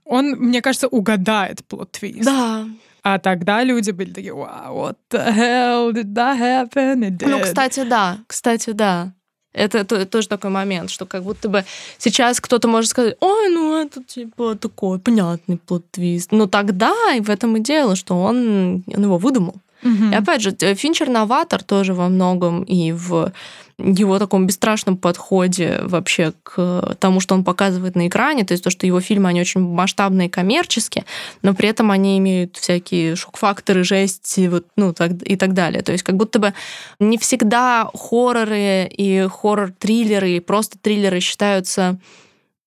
[0.07, 2.25] он, мне кажется, угадает плод-твист.
[2.25, 2.67] Да.
[3.03, 7.01] А тогда люди были такие, вау, what the hell did that happen?
[7.01, 7.29] It did.
[7.29, 9.13] Ну, кстати, да, кстати, да.
[9.53, 11.65] Это, это тоже такой момент, что как будто бы
[11.99, 16.33] сейчас кто-то может сказать, ой, ну это типа такой понятный плод-твист.
[16.33, 19.57] Но тогда и в этом и дело, что он, он его выдумал.
[19.85, 20.13] Угу.
[20.13, 23.33] И опять же, Финчер новатор тоже во многом и в
[23.79, 28.71] его таком бесстрашном подходе вообще к тому, что он показывает на экране, то есть то,
[28.71, 31.05] что его фильмы, они очень масштабные коммерческие,
[31.43, 35.83] но при этом они имеют всякие шок-факторы, жести вот, ну, так, и так далее.
[35.83, 36.55] То есть как будто бы
[37.01, 41.99] не всегда хорроры и хоррор-триллеры, и просто триллеры считаются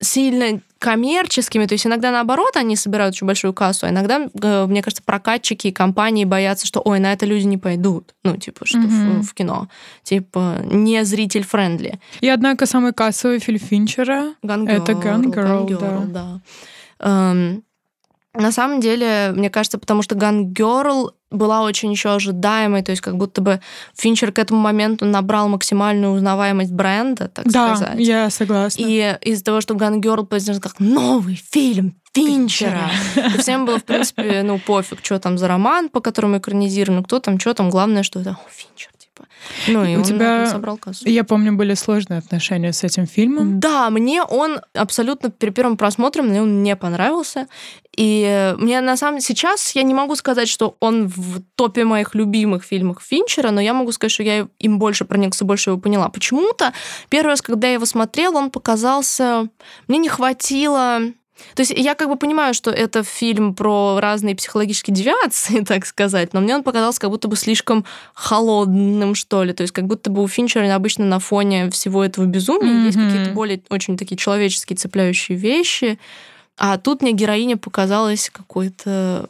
[0.02, 4.82] сильно коммерческими, то есть иногда наоборот они собирают очень большую кассу, а иногда, э, мне
[4.82, 8.80] кажется, прокатчики и компании боятся, что ой, на это люди не пойдут, ну, типа, что
[8.80, 9.22] mm-hmm.
[9.22, 9.68] в, в кино,
[10.04, 12.00] типа, не зритель-френдли.
[12.22, 16.42] И однако самый кассовый фильм Финчера— это Gun Girl, Gun Girl да.
[17.00, 17.32] да.
[17.32, 17.64] Эм,
[18.38, 23.02] На самом деле, мне кажется, потому что Gun Girl была очень еще ожидаемой, то есть
[23.02, 23.60] как будто бы
[23.96, 27.98] Финчер к этому моменту набрал максимальную узнаваемость бренда, так да, сказать.
[27.98, 28.82] Да, я согласна.
[28.82, 33.84] И из-за того, что Gun Girl произнес как новый фильм Финчера, и всем было, в
[33.84, 38.04] принципе, ну, пофиг, что там за роман, по которому экранизировано, кто там, что там, главное,
[38.04, 38.90] что это Финчер.
[39.68, 41.08] Ну, и у тебя, собрал кассу.
[41.08, 43.60] Я помню, были сложные отношения с этим фильмом.
[43.60, 47.48] Да, мне он абсолютно при первом просмотре мне он не понравился.
[47.96, 52.14] И мне на самом деле сейчас я не могу сказать, что он в топе моих
[52.14, 56.10] любимых фильмов Финчера, но я могу сказать, что я им больше проникся, больше его поняла.
[56.10, 56.74] Почему-то
[57.10, 59.50] первый раз, когда я его смотрела, он показался...
[59.88, 61.02] Мне не хватило
[61.56, 66.34] то есть я как бы понимаю, что это фильм про разные психологические девиации, так сказать,
[66.34, 69.54] но мне он показался как будто бы слишком холодным, что ли.
[69.54, 72.86] То есть как будто бы у Финчера обычно на фоне всего этого безумия mm-hmm.
[72.86, 76.00] есть какие-то более очень такие человеческие цепляющие вещи.
[76.58, 79.30] А тут мне героиня показалась какой-то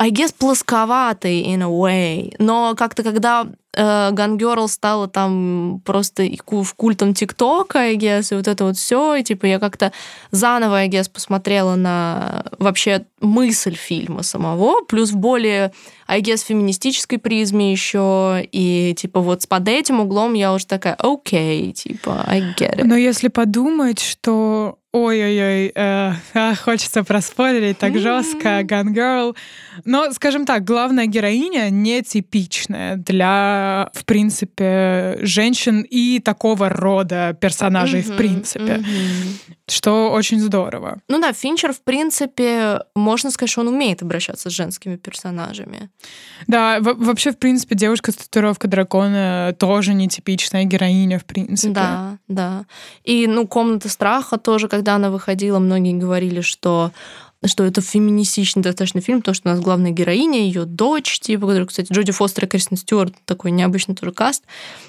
[0.00, 2.34] I guess, плосковатый in a way.
[2.38, 3.46] Но как-то когда
[3.78, 9.14] Gun Girl стала там просто в культом ТикТока, I guess, и вот это вот все,
[9.14, 9.92] и типа я как-то
[10.32, 15.72] заново, I guess, посмотрела на вообще мысль фильма самого, плюс в более,
[16.08, 21.70] I guess, феминистической призме еще, и типа вот под этим углом я уже такая, окей,
[21.70, 22.84] okay, типа, I get it.
[22.84, 29.36] Но если подумать, что Ой-ой-ой, э, хочется проспойлерить так жестко, Gun Girl.
[29.84, 38.14] Но, скажем так, главная героиня нетипичная для, в принципе, женщин и такого рода персонажей, mm-hmm,
[38.14, 38.64] в принципе.
[38.64, 39.58] Mm-hmm.
[39.68, 40.98] Что очень здорово.
[41.08, 45.90] Ну да, Финчер, в принципе, можно сказать, что он умеет обращаться с женскими персонажами.
[46.46, 51.74] Да, вообще, в принципе, девушка с татуировкой дракона тоже нетипичная героиня, в принципе.
[51.74, 52.64] Да, да.
[53.04, 56.92] И, ну, комната страха тоже, когда она выходила, многие говорили, что
[57.44, 61.66] что это феминистичный достаточно фильм, потому что у нас главная героиня, ее дочь, типа, которая,
[61.66, 64.42] кстати, Джоди Фостер и Кристин Стюарт, такой необычный тоже каст.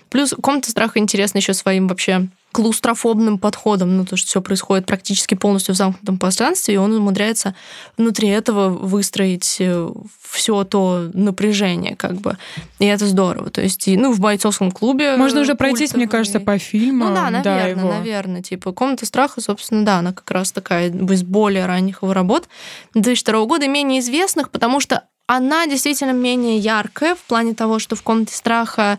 [0.09, 5.35] Плюс «Комната страха» интересна еще своим вообще клаустрофобным подходом, ну, то, что все происходит практически
[5.35, 7.55] полностью в замкнутом пространстве, и он умудряется
[7.97, 9.89] внутри этого выстроить э,
[10.29, 12.37] все то напряжение, как бы.
[12.79, 13.51] И это здорово.
[13.51, 15.15] То есть, ну, в бойцовском клубе...
[15.15, 17.09] Можно уже пройтись, мне кажется, по фильму.
[17.09, 17.89] Ну да, наверное, да, его.
[17.89, 18.41] наверное.
[18.41, 22.47] Типа, «Комната страха», собственно, да, она как раз такая из более ранних его работ
[22.95, 28.01] 2002 года, менее известных, потому что она действительно менее яркая в плане того, что в
[28.01, 28.97] «Комнате страха»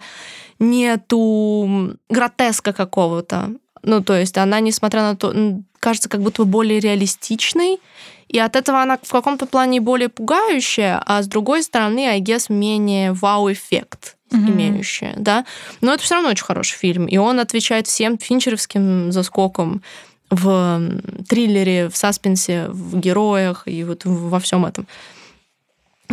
[0.60, 3.50] нету гротеска какого-то.
[3.82, 5.34] Ну, то есть она, несмотря на то,
[5.80, 7.80] кажется как будто бы более реалистичной,
[8.28, 12.46] и от этого она в каком-то плане более пугающая, а с другой стороны, I guess,
[12.48, 14.50] менее вау-эффект mm-hmm.
[14.50, 15.44] имеющая, да.
[15.80, 19.82] Но это все равно очень хороший фильм, и он отвечает всем финчеровским заскокам
[20.30, 20.80] в
[21.28, 24.86] триллере, в саспенсе, в героях и вот во всем этом.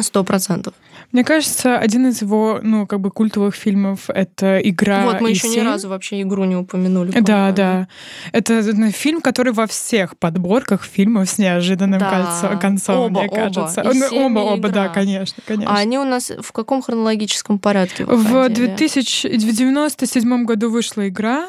[0.01, 0.73] Сто процентов.
[1.11, 5.33] Мне кажется, один из его, ну, как бы культовых фильмов— это «Игра Вот, мы и
[5.33, 5.61] еще 7.
[5.61, 7.11] ни разу вообще игру не упомянули.
[7.21, 7.87] Да, да.
[8.33, 12.09] Это ну, фильм, который во всех подборках фильмов с неожиданным да.
[12.09, 13.81] кольцо, концом, оба, мне кажется.
[13.81, 15.73] Оба, и оба, оба, да, конечно, конечно.
[15.73, 18.67] А они у нас в каком хронологическом порядке выходили?
[18.67, 21.47] В 2097 году вышла игра,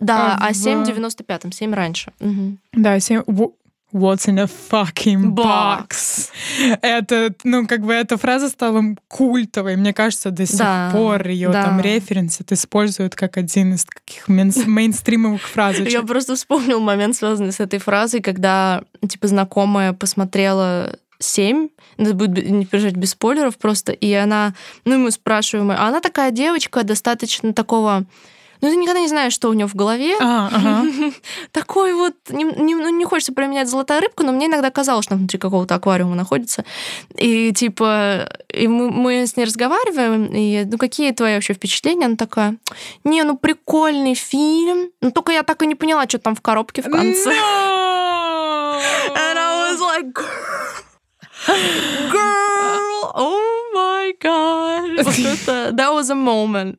[0.00, 0.56] да, а, а в...
[0.56, 2.12] 7 в 95-м, 7 раньше.
[2.20, 2.58] Угу.
[2.74, 3.22] Да, 7...
[3.94, 6.30] What's in a fucking box?
[6.82, 9.76] Это, ну, как бы эта фраза стала культовой.
[9.76, 11.62] Мне кажется, до сих да, пор ее да.
[11.62, 14.26] там референсы используют как один из таких
[14.66, 15.92] мейнстримовых фразочек.
[15.92, 22.50] Я просто вспомнил момент, связанный с этой фразой, когда, типа, знакомая посмотрела семь, это будет
[22.50, 24.54] не пережить без спойлеров просто, и она,
[24.84, 28.06] ну, мы спрашиваем, а она такая девочка достаточно такого
[28.64, 30.16] ну, ты никогда не знаешь, что у него в голове.
[30.20, 30.86] А, ага.
[31.52, 35.16] Такой вот, не, не, ну, не хочется променять золотая рыбка, но мне иногда казалось, что
[35.16, 36.64] внутри какого-то аквариума находится.
[37.14, 42.06] И типа, и мы, мы с ней разговариваем, и ну какие твои вообще впечатления?
[42.06, 42.56] Она такая,
[43.04, 46.80] не, ну прикольный фильм, но только я так и не поняла, что там в коробке
[46.80, 47.30] в конце.
[47.30, 48.80] No!
[49.14, 50.14] And I was like,
[52.10, 55.04] girl, oh my god.
[55.04, 56.78] Вот это, that was a moment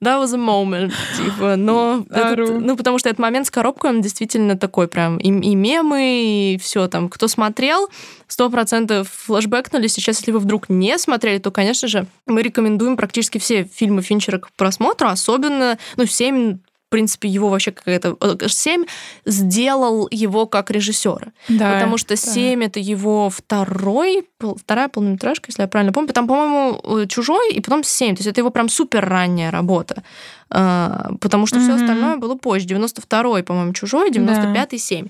[0.00, 4.00] that was a moment, типа, но этот, ну, потому что этот момент с коробкой, он
[4.00, 7.88] действительно такой прям, и, и мемы, и все там, кто смотрел,
[8.26, 9.86] сто процентов флешбэкнули.
[9.86, 14.38] Сейчас, если вы вдруг не смотрели, то, конечно же, мы рекомендуем практически все фильмы Финчера
[14.38, 16.58] к просмотру, особенно, ну, 7
[16.88, 18.16] в принципе, его вообще какая-то...
[18.48, 18.84] 7
[19.26, 21.32] сделал его как режиссера.
[21.48, 22.64] Да, потому что 7 да.
[22.64, 26.14] это его второй, вторая полнометражка, если я правильно помню.
[26.14, 28.16] Там, по-моему, э, чужой, и потом 7.
[28.16, 30.02] То есть это его прям супер ранняя работа.
[30.48, 31.62] А, потому что mm-hmm.
[31.62, 32.66] все остальное было позже.
[32.66, 35.08] 92-й, по-моему, чужой, 95-й, 7.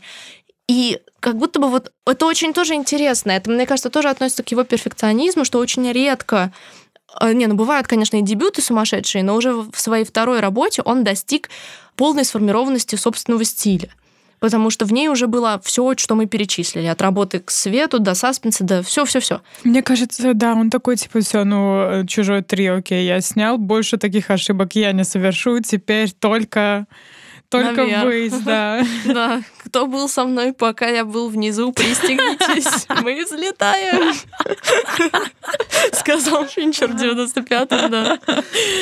[0.68, 3.30] И как будто бы вот это очень тоже интересно.
[3.30, 6.87] Это, мне кажется, тоже относится к его перфекционизму, что очень редко э,
[7.22, 11.48] не, ну бывают, конечно, и дебюты сумасшедшие, но уже в своей второй работе он достиг
[11.96, 13.90] полной сформированности собственного стиля
[14.40, 18.14] потому что в ней уже было все, что мы перечислили, от работы к свету до
[18.14, 19.40] саспенса, до все, все, все.
[19.64, 24.30] Мне кажется, да, он такой типа все, ну чужой три, окей, я снял, больше таких
[24.30, 26.86] ошибок я не совершу, теперь только
[27.48, 28.44] только Наверх.
[28.44, 28.82] да.
[29.06, 29.42] Да.
[29.64, 32.86] Кто был со мной, пока я был внизу, пристегнитесь.
[33.02, 34.14] Мы взлетаем.
[35.92, 38.18] Сказал Финчер в 95-м, да.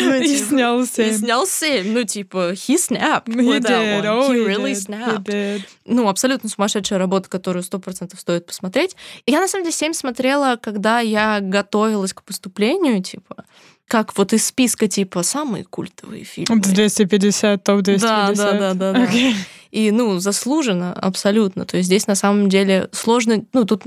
[0.00, 1.08] Ну, и снял 7.
[1.08, 1.92] И снял 7.
[1.92, 4.04] Ну, типа, he snapped he did.
[4.04, 5.62] Oh, he, really snapped.
[5.84, 8.96] Ну, абсолютно сумасшедшая работа, которую сто процентов стоит посмотреть.
[9.26, 13.44] Я, на самом деле, 7 смотрела, когда я готовилась к поступлению, типа
[13.86, 16.60] как вот из списка типа самые культовые фильмы.
[16.60, 17.98] 250, топ-250.
[18.00, 18.92] Да, да, да, да.
[18.92, 19.04] да.
[19.04, 19.34] Okay.
[19.70, 21.66] И, ну, заслуженно, абсолютно.
[21.66, 23.82] То есть здесь на самом деле сложно, ну, тут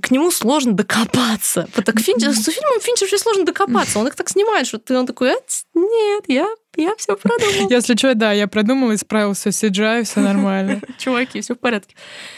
[0.00, 1.68] к нему сложно докопаться.
[1.72, 3.98] Так Финчер, с фильмом Финчер вообще сложно докопаться.
[3.98, 5.34] Он их так снимает, что ты он такой,
[5.74, 7.70] нет, я, я все продумал.
[7.70, 10.80] Если что, да, я продумал, исправился CGI, все нормально.
[10.98, 11.94] Чуваки, все в порядке.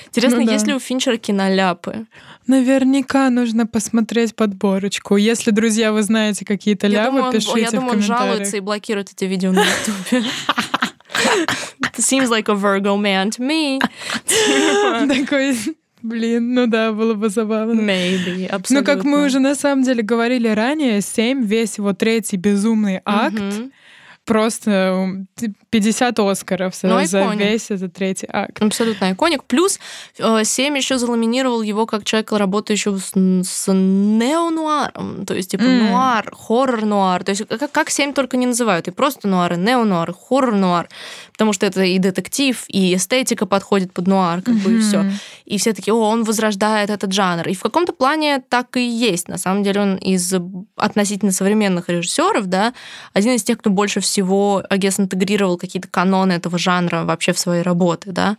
[0.06, 2.06] Интересно, ну, есть ли у Финчера киноляпы?
[2.46, 5.16] Наверняка нужно посмотреть подборочку.
[5.16, 9.52] Если, друзья, вы знаете какие-то ляпы, пишите Я думаю, он жалуется и блокирует эти видео
[9.52, 10.24] на YouTube.
[11.98, 13.80] Seems like a Virgo man to me.
[15.08, 15.56] Такой
[16.02, 17.80] Блин, ну да, было бы забавно.
[17.80, 18.80] Maybe, абсолютно.
[18.80, 23.36] Ну, как мы уже на самом деле говорили ранее, 7, весь его третий безумный акт,
[23.36, 23.72] mm-hmm
[24.28, 25.24] просто
[25.70, 28.62] 50 Оскаров ну, за весь этот третий акт.
[28.62, 29.44] Абсолютно иконик.
[29.44, 29.78] Плюс
[30.18, 35.90] э, Семь еще заламинировал его как человека, работающего с, с неонуаром, то есть типа mm.
[35.90, 37.22] нуар, хоррор-нуар.
[37.22, 40.88] То есть как, как Семь только не называют, и просто нуар, и неонуар, и хоррор-нуар,
[41.32, 44.64] потому что это и детектив, и эстетика подходит под нуар, как mm-hmm.
[44.64, 45.04] бы и все.
[45.44, 47.46] И все такие, о, он возрождает этот жанр.
[47.46, 49.28] И в каком-то плане так и есть.
[49.28, 50.34] На самом деле он из
[50.76, 52.72] относительно современных режиссеров, да,
[53.12, 57.62] один из тех, кто больше всего Агес интегрировал какие-то каноны этого жанра вообще в свои
[57.62, 58.36] работы, да,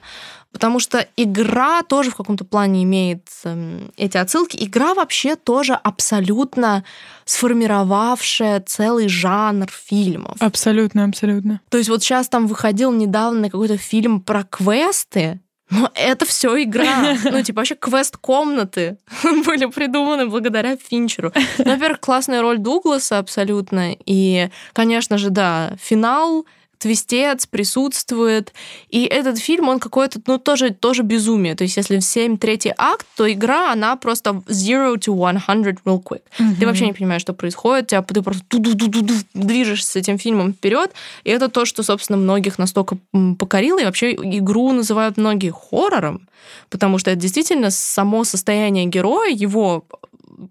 [0.51, 4.57] потому что игра тоже в каком-то плане имеет эм, эти отсылки.
[4.59, 6.83] Игра вообще тоже абсолютно
[7.25, 10.37] сформировавшая целый жанр фильмов.
[10.39, 11.61] Абсолютно, абсолютно.
[11.69, 17.15] То есть вот сейчас там выходил недавно какой-то фильм про квесты, но это все игра.
[17.23, 21.31] Ну, типа, вообще квест-комнаты были придуманы благодаря Финчеру.
[21.59, 23.95] Ну, во-первых, классная роль Дугласа абсолютно.
[24.05, 26.45] И, конечно же, да, финал
[26.79, 28.53] твистец присутствует.
[28.89, 31.55] И этот фильм, он какой-то, ну, тоже, тоже безумие.
[31.55, 35.53] То есть, если в 7 третий акт, то игра, она просто zero to 100
[35.85, 36.21] real quick.
[36.39, 36.55] Mm-hmm.
[36.59, 38.43] Ты вообще не понимаешь, что происходит, тебя, ты просто
[39.33, 40.91] движешься с этим фильмом вперед.
[41.25, 42.97] И это то, что, собственно, многих настолько
[43.37, 43.79] покорило.
[43.79, 46.27] И вообще игру называют многие хоррором,
[46.69, 49.83] потому что это действительно само состояние героя, его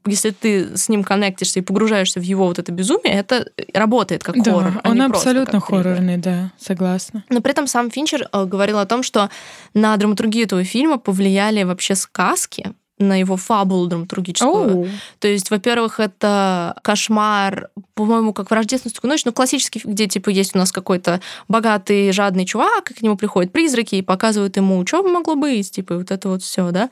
[0.07, 4.42] если ты с ним коннектишься и погружаешься в его вот это безумие, это работает как
[4.42, 4.81] да, хоррор.
[4.83, 7.24] А он абсолютно хоррорный, да, согласна.
[7.29, 9.31] Но при этом сам Финчер э, говорил о том, что
[9.74, 14.84] на драматургию этого фильма повлияли вообще сказки, на его фабулу драматургическую.
[14.84, 14.90] Oh.
[15.18, 20.54] То есть, во-первых, это кошмар, по-моему, как в рождественскую ночь, ну, классический, где, типа, есть
[20.54, 25.02] у нас какой-то богатый, жадный чувак, и к нему приходят призраки и показывают ему, что
[25.02, 26.90] бы могло быть, типа, вот это вот все, да.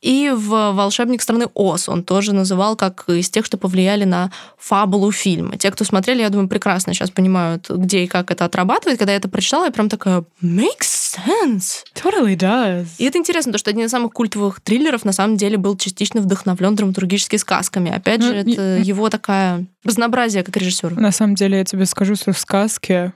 [0.00, 5.12] И в «Волшебник страны Оз» он тоже называл как из тех, что повлияли на фабулу
[5.12, 5.56] фильма.
[5.56, 8.98] Те, кто смотрели, я думаю, прекрасно сейчас понимают, где и как это отрабатывает.
[8.98, 11.84] Когда я это прочитала, я прям такая, makes sense.
[11.94, 12.86] Totally does.
[12.98, 15.76] И это интересно, то, что один из самых культовых триллеров, на самом деле, деле был
[15.76, 17.90] частично вдохновлен драматургическими сказками.
[17.90, 18.82] Опять же, ну, это и...
[18.82, 20.98] его такая разнообразие как режиссер.
[20.98, 23.12] На самом деле, я тебе скажу, что в сказке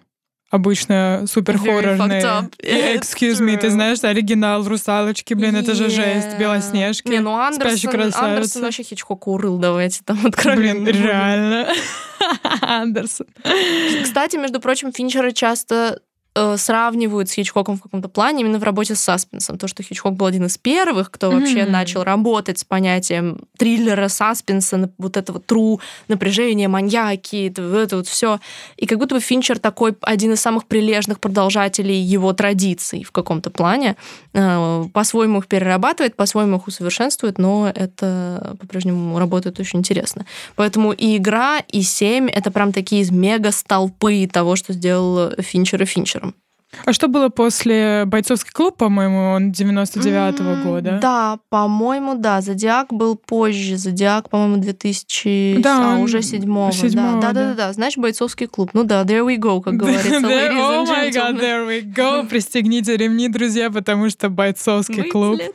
[0.51, 2.23] обычно супер хоррорные.
[2.61, 7.09] Excuse me, ты знаешь, оригинал русалочки, блин, это же жесть, Белоснежки.
[7.09, 10.85] Не, ну Андерсон, Андерсон вообще Хичкока урыл, давайте там откровенно.
[10.85, 11.68] Блин, реально.
[12.61, 13.27] Андерсон.
[14.03, 16.01] Кстати, между прочим, Финчера часто
[16.35, 19.59] Э, сравнивают с Хичкоком в каком-то плане именно в работе с саспенсом.
[19.59, 21.38] То, что Хичкок был один из первых, кто mm-hmm.
[21.38, 28.09] вообще начал работать с понятием триллера, саспенса, вот этого тру, напряжения, маньяки, это, это вот
[28.09, 28.40] все.
[28.79, 33.51] И как будто бы Финчер такой один из самых прилежных продолжателей его традиций в каком-то
[33.51, 33.97] плане.
[34.33, 40.25] Э, по-своему их перерабатывает, по-своему их усовершенствует, но это по-прежнему работает очень интересно.
[40.57, 45.85] Поэтому и игра, и семь— это прям такие мега столпы того, что сделал Финчер и
[45.85, 46.21] Финчер.
[46.85, 50.98] А что было после «Бойцовский клуб», по-моему, он 99-го mm, года?
[51.00, 52.40] Да, по-моему, да.
[52.40, 53.76] «Зодиак» был позже.
[53.76, 55.58] «Зодиак», по-моему, 2000...
[55.61, 56.72] Да, а, уже седьмого.
[56.72, 57.28] седьмого да.
[57.28, 57.72] да, да, да, да.
[57.72, 58.70] Знаешь, «Бойцовский клуб».
[58.72, 60.16] Ну да, there we go, как говорится.
[60.16, 62.26] О май гад, there we go.
[62.28, 65.40] Пристегните ремни, друзья, потому что «Бойцовский клуб».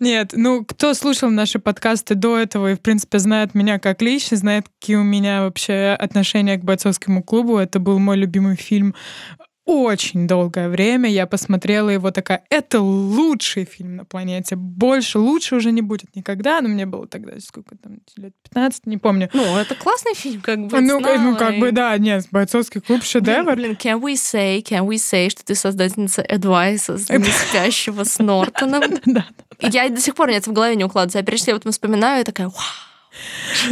[0.00, 4.36] Нет, ну, кто слушал наши подкасты до этого и, в принципе, знает меня как лично,
[4.36, 7.56] знает, какие у меня вообще отношения к бойцовскому клубу.
[7.56, 8.94] Это был мой любимый фильм
[9.66, 11.08] очень долгое время.
[11.08, 14.56] Я посмотрела его такая, это лучший фильм на планете.
[14.56, 16.60] Больше, лучше уже не будет никогда.
[16.60, 19.30] Но мне было тогда сколько там, лет 15, не помню.
[19.32, 20.80] Ну, это классный фильм, как бы.
[20.80, 23.56] Ну, ну как бы, да, нет, бойцовский клуб шедевр.
[23.56, 28.82] Блин, can we say, can we say, что ты создательница Advice не спящего с Нортоном?
[29.06, 29.26] Да.
[29.60, 31.18] Я до сих пор нет в голове не укладывается.
[31.18, 32.56] Я перечитала, вот вспоминаю, и такая, вау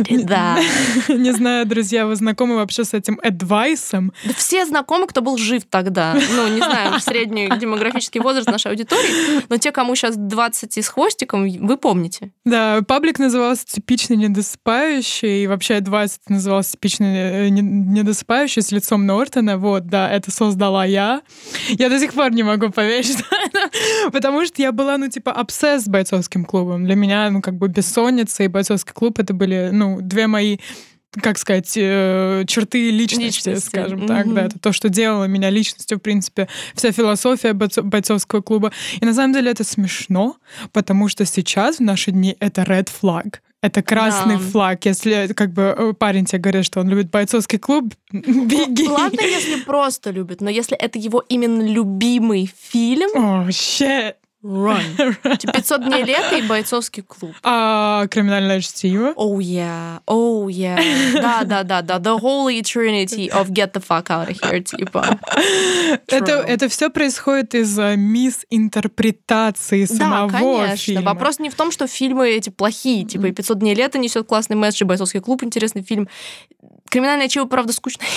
[0.09, 0.59] да.
[1.09, 4.13] Не знаю, друзья, вы знакомы вообще с этим адвайсом?
[4.25, 6.15] Да все знакомы, кто был жив тогда.
[6.15, 10.89] Ну, не знаю, средний демографический возраст нашей аудитории, но те, кому сейчас 20 и с
[10.89, 12.33] хвостиком, вы помните.
[12.45, 19.59] Да, паблик назывался «Типичный недосыпающий», и вообще адвайс назывался «Типичный э, недосыпающий» с лицом Нортона.
[19.59, 21.23] Вот, да, это создала я.
[21.69, 23.23] Я до сих пор не могу поверить,
[24.13, 26.85] потому что я была, ну, типа, обсесс с бойцовским клубом.
[26.85, 30.59] Для меня, ну, как бы бессонница и бойцовский клуб— это были, ну, две мои
[31.21, 33.67] как сказать, э, черты личности, личности.
[33.67, 34.07] скажем mm-hmm.
[34.07, 38.73] так, да, это то, что делало меня личностью, в принципе, вся философия бойцовского клуба.
[38.99, 40.37] И на самом деле это смешно,
[40.73, 43.41] потому что сейчас, в наши дни, это red flag.
[43.61, 44.43] Это красный да.
[44.43, 44.85] флаг.
[44.87, 48.89] Если как бы э, парень тебе говорит, что он любит бойцовский клуб, беги.
[48.89, 53.11] Ладно, если просто любит, но если это его именно любимый фильм...
[53.15, 54.15] О, oh, shit.
[54.43, 54.83] Run.
[55.53, 57.35] 500 дней лета и бойцовский клуб.
[57.45, 59.13] А криминальное чтиво?
[59.17, 60.77] Oh yeah, oh yeah.
[61.15, 61.99] Да, да, да, да.
[61.99, 65.21] The whole eternity of get the fuck out of here, типа.
[66.09, 70.77] Это, это все происходит из-за мисс-интерпретации самого да, конечно.
[70.77, 71.03] фильма.
[71.13, 73.05] Вопрос не в том, что фильмы эти плохие.
[73.05, 76.09] Типа и 500 дней лета несет классный месседж, и бойцовский клуб интересный фильм.
[76.91, 78.05] Криминальное чего, правда, скучно.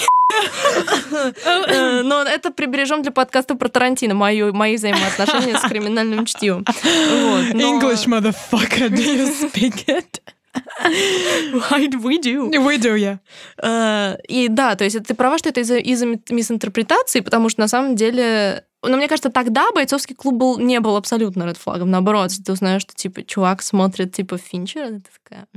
[1.46, 6.64] Э, но это прибережем для подкаста про Тарантино, мои взаимоотношения с криминальным чтивом.
[7.54, 10.22] English, motherfucker, do you speak it?
[12.04, 12.50] We do.
[12.50, 13.20] We do, yeah.
[13.62, 17.68] Uh, и да, то есть ты права, что это из-за из мисинтерпретации, потому что на
[17.68, 21.90] самом деле но мне кажется, тогда бойцовский клуб был, не был абсолютно ред флагом.
[21.90, 25.48] Наоборот, ты узнаешь, что типа чувак смотрит типа Финчера, ты такая.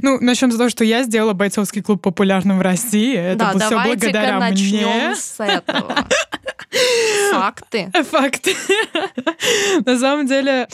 [0.00, 3.16] Ну, начнем с того, что я сделала бойцовский клуб популярным в России.
[3.16, 5.14] Это да, все благодаря мне.
[5.14, 6.06] с этого.
[7.32, 7.90] Факты.
[8.10, 8.54] Факты.
[9.84, 10.68] На самом деле,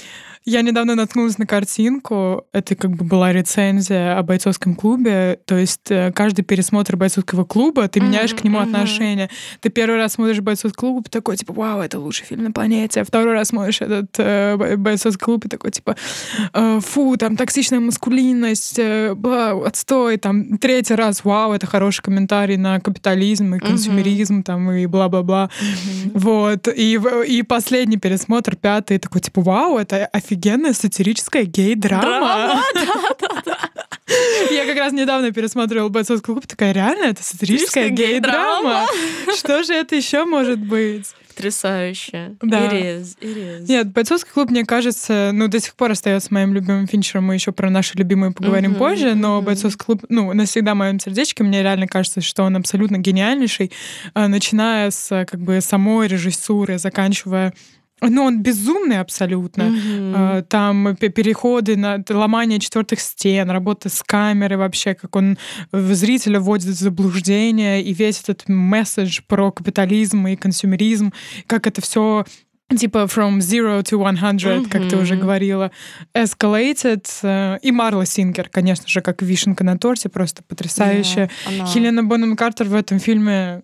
[0.48, 2.46] я недавно наткнулась на картинку.
[2.52, 5.38] Это как бы была рецензия о бойцовском клубе.
[5.44, 8.62] То есть э, каждый пересмотр бойцовского клуба, ты меняешь mm-hmm, к нему mm-hmm.
[8.62, 9.30] отношение.
[9.60, 13.02] Ты первый раз смотришь бойцовский клуб, и такой, типа, вау, это лучший фильм на планете.
[13.02, 15.96] А второй раз смотришь этот э, бойцовский клуб, и такой, типа,
[16.54, 20.16] э, фу, там токсичная маскулинность, э, бла, отстой.
[20.16, 24.44] Там третий раз, вау, это хороший комментарий на капитализм и консюмеризм, mm-hmm.
[24.44, 25.50] там, и бла-бла-бла.
[25.60, 26.10] Mm-hmm.
[26.14, 26.68] Вот.
[26.68, 32.62] И, и последний пересмотр, пятый, такой, типа, вау, это офигенно офигенная сатирическая гей-драма.
[34.50, 38.86] Я как раз недавно пересматривала бойцовский клуб, такая, реально, это сатирическая гей-драма?
[39.36, 41.06] Что же это еще может быть?
[41.28, 42.36] Потрясающе.
[42.40, 42.66] Да.
[42.66, 43.66] It is, it is.
[43.68, 47.26] Нет, бойцовский клуб, мне кажется, ну, до сих пор остается моим любимым финчером.
[47.26, 50.98] Мы еще про наши любимые поговорим mm-hmm, позже, но бойцовский клуб, ну, навсегда в моем
[50.98, 51.44] сердечке.
[51.44, 53.70] Мне реально кажется, что он абсолютно гениальнейший,
[54.14, 57.52] а, начиная с как бы самой режиссуры, заканчивая
[58.00, 59.62] ну, он безумный абсолютно.
[59.62, 60.42] Mm-hmm.
[60.42, 65.38] Там переходы на ломание четвертых стен, работа с камерой вообще, как он
[65.72, 71.12] зрителя вводит в заблуждение, и весь этот месседж про капитализм и консюмеризм,
[71.46, 72.24] как это все
[72.76, 74.68] типа from zero to 100, mm-hmm.
[74.68, 75.70] как ты уже говорила,
[76.14, 77.06] escalated.
[77.22, 81.30] Э, и Марла Сингер, конечно же, как вишенка на торте, просто потрясающая.
[81.46, 83.62] Yeah, Хелена Бонем Картер в этом фильме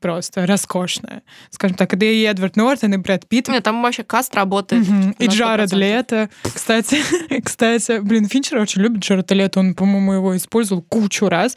[0.00, 1.22] просто роскошная.
[1.50, 3.48] Скажем так, да и Эдвард Нортон, и Брэд Питт.
[3.48, 4.88] Нет, там вообще каст работает.
[4.88, 5.14] Угу.
[5.18, 6.30] И Джаред Лето.
[6.42, 6.98] Кстати,
[7.42, 9.60] кстати, блин, Финчер очень любит Джаред Лето.
[9.60, 11.56] Он, по-моему, его использовал кучу раз.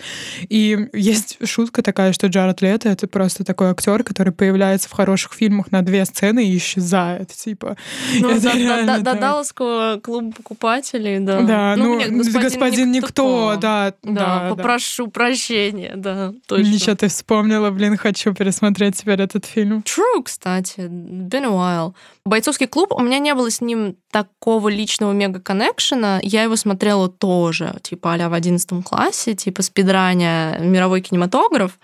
[0.49, 5.33] И есть шутка такая, что Джаред Лето— это просто такой актер, который появляется в хороших
[5.33, 7.29] фильмах на две сцены и исчезает.
[7.29, 7.77] Типа,
[8.19, 11.41] ну, до, до, до, до Далласского клуба покупателей, да.
[11.41, 14.13] Да, ну, ну нет, господин, господин никто, никто да, да.
[14.13, 15.11] Да, попрошу да.
[15.11, 16.71] прощения, да, точно.
[16.71, 19.83] Ничего ты вспомнила, блин, хоть хочу пересмотреть теперь этот фильм.
[19.83, 20.79] True, кстати.
[20.79, 21.93] Been a while.
[22.25, 26.21] Бойцовский клуб, у меня не было с ним такого личного мега-коннекшена.
[26.23, 31.77] Я его смотрела тоже, типа а в 11 классе, типа спидраня мировой кинематограф.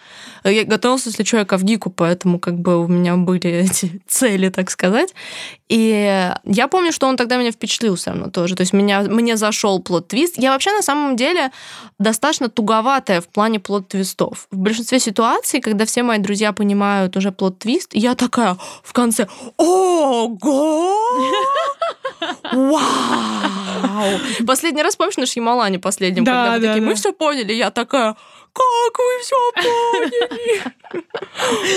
[0.45, 4.47] Я готовился, если что, я к Авгику, поэтому как бы у меня были эти цели,
[4.47, 5.13] так сказать.
[5.71, 8.55] И я помню, что он тогда меня впечатлил все равно тоже.
[8.57, 10.33] То есть меня, мне зашел плод-твист.
[10.35, 11.49] Я вообще на самом деле
[11.97, 14.47] достаточно туговатая в плане плод-твистов.
[14.51, 20.97] В большинстве ситуаций, когда все мои друзья понимают уже плод-твист, я такая в конце «Ого!
[22.51, 26.95] Вау!» Последний раз, помнишь, на Шьямалане последнем, Да, когда вы да, такие, мы да.
[26.95, 28.17] все поняли, я такая
[28.53, 30.61] как вы все поняли?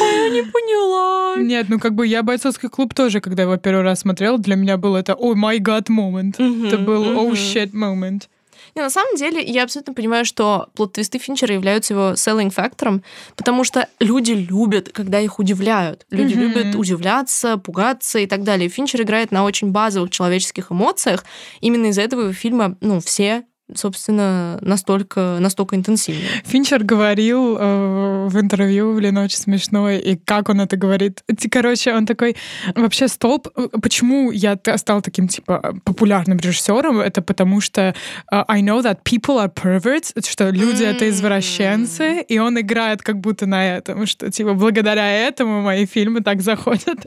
[0.01, 1.37] А я не поняла.
[1.37, 4.77] Нет, ну как бы я бойцовский клуб тоже, когда его первый раз смотрел, для меня
[4.77, 6.37] был это «О май гад» момент.
[6.41, 8.29] Это был «Oh shit» момент.
[8.75, 13.05] Не, на самом деле, я абсолютно понимаю, что плод-твисты Финчера являются его selling фактором,
[13.37, 16.07] потому что люди любят, когда их удивляют.
[16.11, 16.43] Люди Мгм.
[16.43, 18.69] любят удивляться, пугаться и так далее.
[18.69, 21.25] Финчер играет на очень базовых человеческих эмоциях.
[21.61, 23.45] Именно из-за этого фильма, ну, все
[23.75, 26.23] собственно, настолько, настолько интенсивно.
[26.45, 31.23] Финчер говорил э, в интервью, блин, очень смешной, и как он это говорит.
[31.51, 32.37] Короче, он такой,
[32.75, 37.95] вообще столб, э, почему я стал таким, типа, популярным режиссером, это потому что
[38.31, 41.11] э, I know that people are perverts, что люди— это М.
[41.11, 46.43] извращенцы, и он играет как будто на этом, что, типа, благодаря этому мои фильмы так
[46.43, 46.99] заходят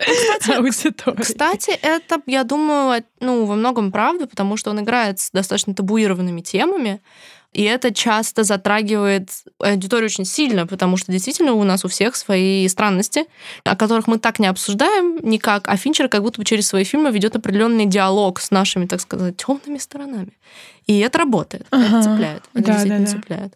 [0.50, 1.22] аудитории.
[1.22, 6.42] Кстати, это, я думаю, ну, во многом правда, потому что он играет с достаточно табуированными
[6.42, 7.02] темами,
[7.54, 12.68] и это часто затрагивает аудиторию очень сильно, потому что действительно у нас у всех свои
[12.68, 13.26] странности,
[13.64, 17.10] о которых мы так не обсуждаем никак, а Финчер как будто бы через свои фильмы
[17.12, 20.34] ведет определенный диалог с нашими, так сказать, темными сторонами.
[20.86, 21.86] И это работает, Ага.
[21.86, 23.18] это цепляет, это Да, действительно да, да.
[23.20, 23.54] цепляет.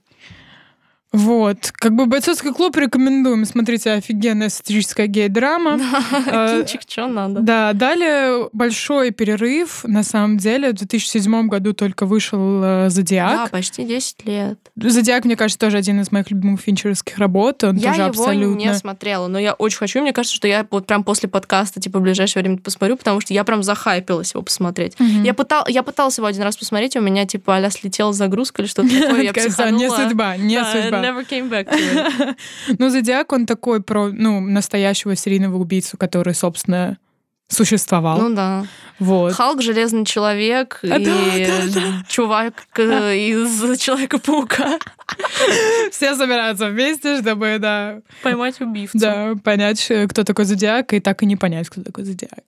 [1.13, 1.71] Вот.
[1.73, 3.43] Как бы «Бойцовский клуб» рекомендуем.
[3.45, 5.79] Смотрите, офигенная сатирическая гей-драма.
[6.31, 7.41] Э, Кинчик, что надо.
[7.41, 9.83] Да, далее большой перерыв.
[9.83, 13.49] На самом деле, в 2007 году только вышел э, Да, «Зодиак».
[13.51, 14.59] почти 10 лет.
[14.75, 17.63] «Зодиак», мне кажется, тоже один из моих любимых финчеровских работ.
[17.63, 18.59] Он Я тоже его абсолютно...
[18.59, 20.01] не смотрела, но я очень хочу.
[20.01, 23.33] Мне кажется, что я вот прям после подкаста, типа, в ближайшее время посмотрю, потому что
[23.33, 24.99] я прям захайпилась его посмотреть.
[24.99, 25.23] Мгм.
[25.23, 28.69] Я, пытал, я пыталась его один раз посмотреть, у меня, типа, а слетела загрузка или
[28.69, 29.81] что-то такое, я Такая, «Всё, психанула.
[29.81, 31.00] Не судьба, не Да, судьба.
[31.01, 32.37] Never came back to it.
[32.79, 36.97] Ну, «Зодиак», он такой про, ну, настоящего серийного убийцу, который, собственно,
[37.47, 38.19] существовал.
[38.19, 38.65] Ну да.
[39.01, 39.33] Вот.
[39.33, 41.11] Халк, Железный Человек А, и да,
[41.73, 44.77] да, чувак э, из Человека-паука.
[45.91, 48.99] Все собираются вместе, чтобы, да, Поймать убийцу.
[48.99, 52.43] Да, понять, э, кто такой зодиак, и так и не понять, кто такой зодиак.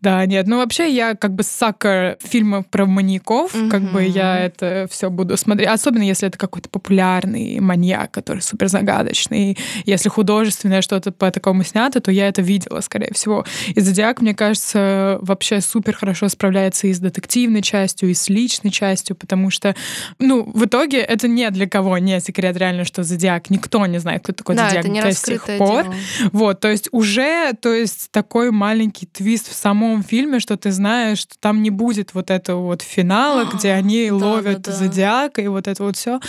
[0.00, 4.86] Да, нет, ну вообще я как бы сакер фильмов про маньяков, как бы я это
[4.88, 9.58] все буду смотреть, особенно если это какой-то популярный маньяк, который супер загадочный.
[9.84, 13.44] Если художественное что-то по такому снято, то я это видела, скорее всего.
[13.74, 18.70] И зодиак, мне кажется, вообще супер хорошо справляется и с детективной частью, и с личной
[18.70, 19.74] частью, потому что,
[20.18, 24.22] ну, в итоге это не для кого не секрет реально, что зодиак, никто не знает,
[24.22, 25.84] кто такой Да, зодиак это не до сих пор.
[25.84, 25.94] дело.
[26.32, 31.18] Вот, то есть уже, то есть такой маленький твист в самом фильме, что ты знаешь,
[31.18, 34.76] что там не будет вот этого вот финала, где они Да, ловят да, да.
[34.76, 36.20] зодиака и вот это вот все.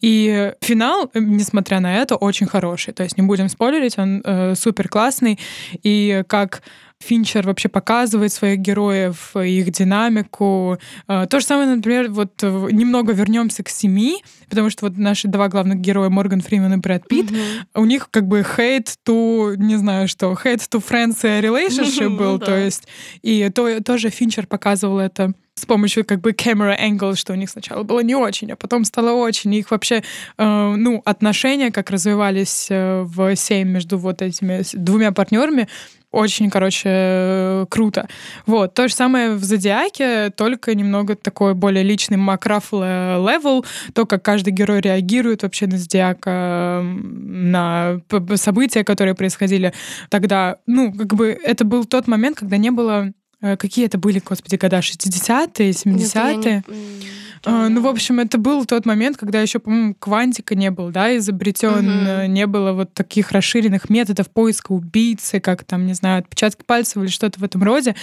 [0.00, 2.92] И финал, э, несмотря на это, очень хороший.
[2.94, 5.38] То есть не будем спойлерить, он э, супер классный.
[5.82, 6.62] И как
[7.02, 10.78] Финчер вообще показывает своих героев, их динамику.
[11.08, 15.28] Э, То же самое, например, вот э, немного вернемся к семи, потому что вот наши
[15.28, 17.40] два главных героя Морган Фриман и Брэд Питт, Мгм.
[17.74, 22.38] у них как бы hate to, не знаю что, hate to friends relationship Ну был,
[22.38, 22.46] да.
[22.46, 22.86] то есть,
[23.22, 27.50] и то, тоже Финчер показывал это с помощью как бы camera angle, что у них
[27.50, 29.54] сначала было не очень, а потом стало очень.
[29.54, 30.02] И их вообще,
[30.38, 35.68] э, ну, отношения, как развивались э, в «Семь» между вот этими двумя партнерами,
[36.12, 38.06] очень, короче, э, круто.
[38.46, 38.74] Вот.
[38.74, 44.52] То же самое в «Зодиаке», только немного такой более личный макрафл level, то, как каждый
[44.52, 48.00] герой реагирует вообще на Зодиака, на
[48.36, 49.72] события, которые происходили
[50.08, 50.58] тогда.
[50.66, 53.12] Ну, как бы это был тот момент, когда не было...
[53.42, 54.78] э, Какие это были, господи, года?
[54.80, 56.64] 60-е, Нет, я 70-е?
[56.68, 57.00] не- м,
[57.44, 61.16] А, Ну, в общем, это был тот момент, когда еще, по-моему, квантика не был, да,
[61.16, 62.06] изобретен, Мгм.
[62.06, 66.98] э, не было вот таких расширенных методов поиска убийцы, как там, не знаю, отпечатки пальцев
[67.02, 67.96] или что-то в этом роде,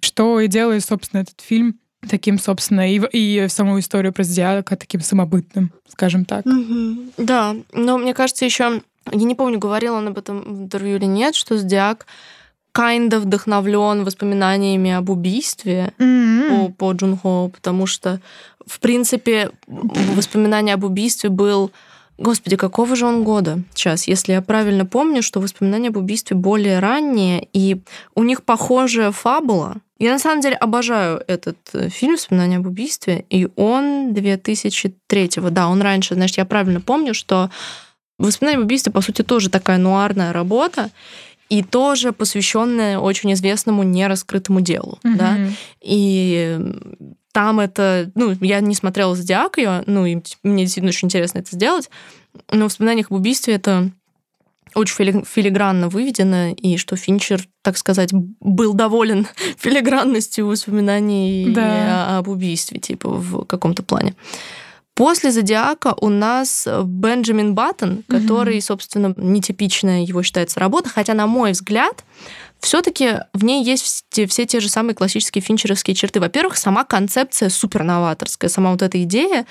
[0.00, 1.78] что и делает, собственно, этот фильм
[2.08, 6.46] таким, собственно, и, и саму историю про Зодиака таким самобытным, скажем так.
[6.46, 7.10] Мгм.
[7.18, 8.80] Да, но мне кажется, еще
[9.12, 12.06] я не помню, говорил он об этом в интервью или нет, что Зодиак
[12.76, 18.20] kind of вдохновлен воспоминаниями об убийстве по, по Джун Хо, потому что,
[18.66, 21.70] в принципе, воспоминание об убийстве был
[22.18, 23.58] Господи, какого же он года?
[23.74, 27.82] Сейчас, если я правильно помню, что воспоминания об убийстве более ранние, и
[28.14, 29.76] у них похожая фабула.
[29.98, 35.50] Я на самом деле обожаю этот э, фильм «Воспоминания об убийстве», и он 2003-го.
[35.50, 36.14] Да, он раньше.
[36.14, 37.50] Значит, я правильно помню, что
[38.18, 40.90] «Воспоминания об убийстве», по сути, тоже такая нуарная работа,
[41.48, 44.98] и тоже посвященная очень известному нераскрытому делу.
[45.04, 45.16] Mm-hmm.
[45.16, 45.38] Да?
[45.80, 46.58] И
[47.32, 51.54] там это, ну, я не смотрела «Зодиак» ее, ну, и мне действительно очень интересно это
[51.54, 51.90] сделать,
[52.50, 53.90] но в воспоминаниях об убийстве это
[54.74, 59.26] очень филигранно выведено, и что Финчер, так сказать, был доволен
[59.58, 62.18] филигранностью воспоминаний да.
[62.18, 64.14] об убийстве, типа, в каком-то плане.
[64.96, 68.62] После «Зодиака» у нас Бенджамин Баттон, который, mm-hmm.
[68.62, 72.02] собственно, нетипичная его считается работа, хотя, на мой взгляд,
[72.60, 76.18] все-таки в ней есть все, все те же самые классические финчеровские черты.
[76.18, 79.44] Во-первых, сама концепция суперноваторская, сама вот эта идея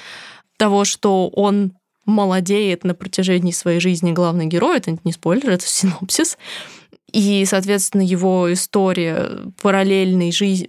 [0.58, 1.74] того, что он
[2.06, 6.40] молодеет на протяжении своей жизни главный герой, это не спойлер, это синопсис,
[7.12, 10.68] и, соответственно, его история параллельной жизни,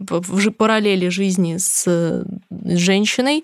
[0.51, 3.43] параллели жизни с женщиной,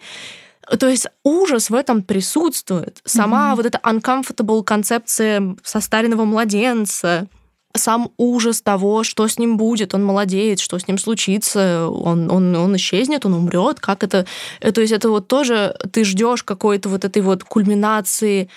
[0.78, 3.00] то есть ужас в этом присутствует.
[3.04, 3.56] Сама mm-hmm.
[3.56, 7.28] вот эта uncomfortable концепция состаренного младенца,
[7.74, 12.54] сам ужас того, что с ним будет, он молодеет, что с ним случится, он, он,
[12.54, 14.26] он исчезнет, он умрет, как это...
[14.60, 18.48] То есть это вот тоже ты ждешь какой-то вот этой вот кульминации,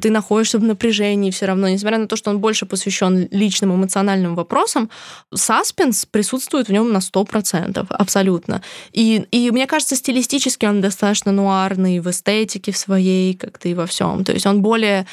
[0.00, 4.34] ты находишься в напряжении все равно, несмотря на то, что он больше посвящен личным эмоциональным
[4.34, 4.90] вопросам,
[5.34, 8.62] саспенс присутствует в нем на 100%, абсолютно.
[8.92, 13.86] И, и мне кажется, стилистически он достаточно нуарный в эстетике в своей, как-то и во
[13.86, 14.24] всем.
[14.24, 15.06] То есть он более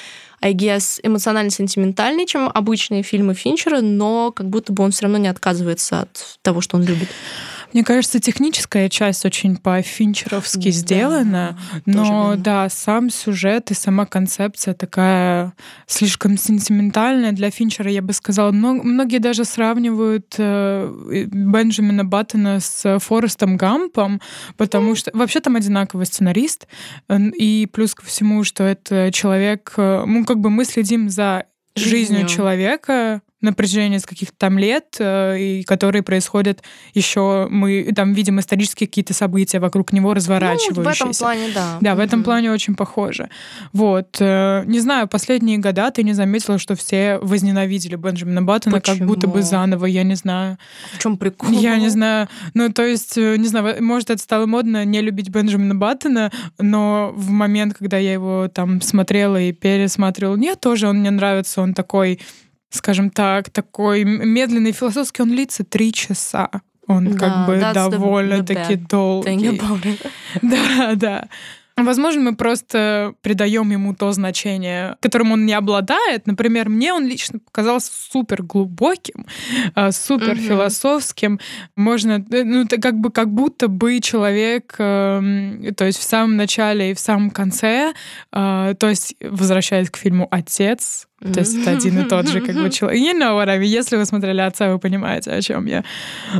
[0.43, 5.29] I guess, эмоционально-сентиментальный, чем обычные фильмы Финчера, но как будто бы он все равно не
[5.29, 7.07] отказывается от того, что он любит.
[7.73, 14.73] Мне кажется, техническая часть очень по-финчеровски да, сделана, но да, сам сюжет и сама концепция
[14.73, 15.53] такая
[15.87, 18.51] слишком сентиментальная для Финчера, я бы сказала.
[18.51, 24.21] Многие даже сравнивают э, Бенджамина Баттона с Форестом Гампом,
[24.57, 26.67] потому что вообще там одинаковый сценарист,
[27.09, 31.45] и плюс ко всему, что это человек, э, ну, как бы мы следим за
[31.75, 36.63] жизнью, жизнью человека, на протяжении каких-то там лет, э, и которые происходят
[36.93, 40.73] еще, мы там видим исторические какие-то события вокруг него разворачивающиеся.
[40.75, 41.77] Ну, в этом плане, да.
[41.81, 42.23] Да, в этом mm-hmm.
[42.23, 43.29] плане очень похоже.
[43.73, 44.17] Вот.
[44.19, 49.27] Э, не знаю, последние года ты не заметила, что все возненавидели Бенджамина Баттона как будто
[49.27, 50.57] бы заново, я не знаю.
[50.93, 51.51] В чем прикол?
[51.51, 52.29] Я не знаю.
[52.53, 57.11] Ну, то есть, э, не знаю, может, это стало модно не любить Бенджамина Баттона, но
[57.15, 61.73] в момент, когда я его там смотрела и пересматривала, нет, тоже он мне нравится, он
[61.73, 62.19] такой
[62.73, 66.49] скажем так, такой медленный философский, он длится три часа.
[66.87, 69.61] Он да, как бы довольно-таки долгий.
[70.41, 71.27] Да, да.
[71.75, 76.27] Возможно, мы просто придаем ему то значение, которым он не обладает.
[76.27, 79.25] Например, мне он лично показался супер глубоким,
[79.73, 81.39] а, супер философским.
[81.75, 86.35] Можно, э, ну, это как бы как будто бы человек, эм, то есть в самом
[86.35, 87.93] начале и в самом конце,
[88.31, 92.55] а, то есть возвращаясь к фильму "Отец", то есть это один и тот же как
[92.55, 93.01] бы человек.
[93.01, 93.65] You know what I mean.
[93.65, 95.83] Если вы смотрели «Отца», вы понимаете, о чем я.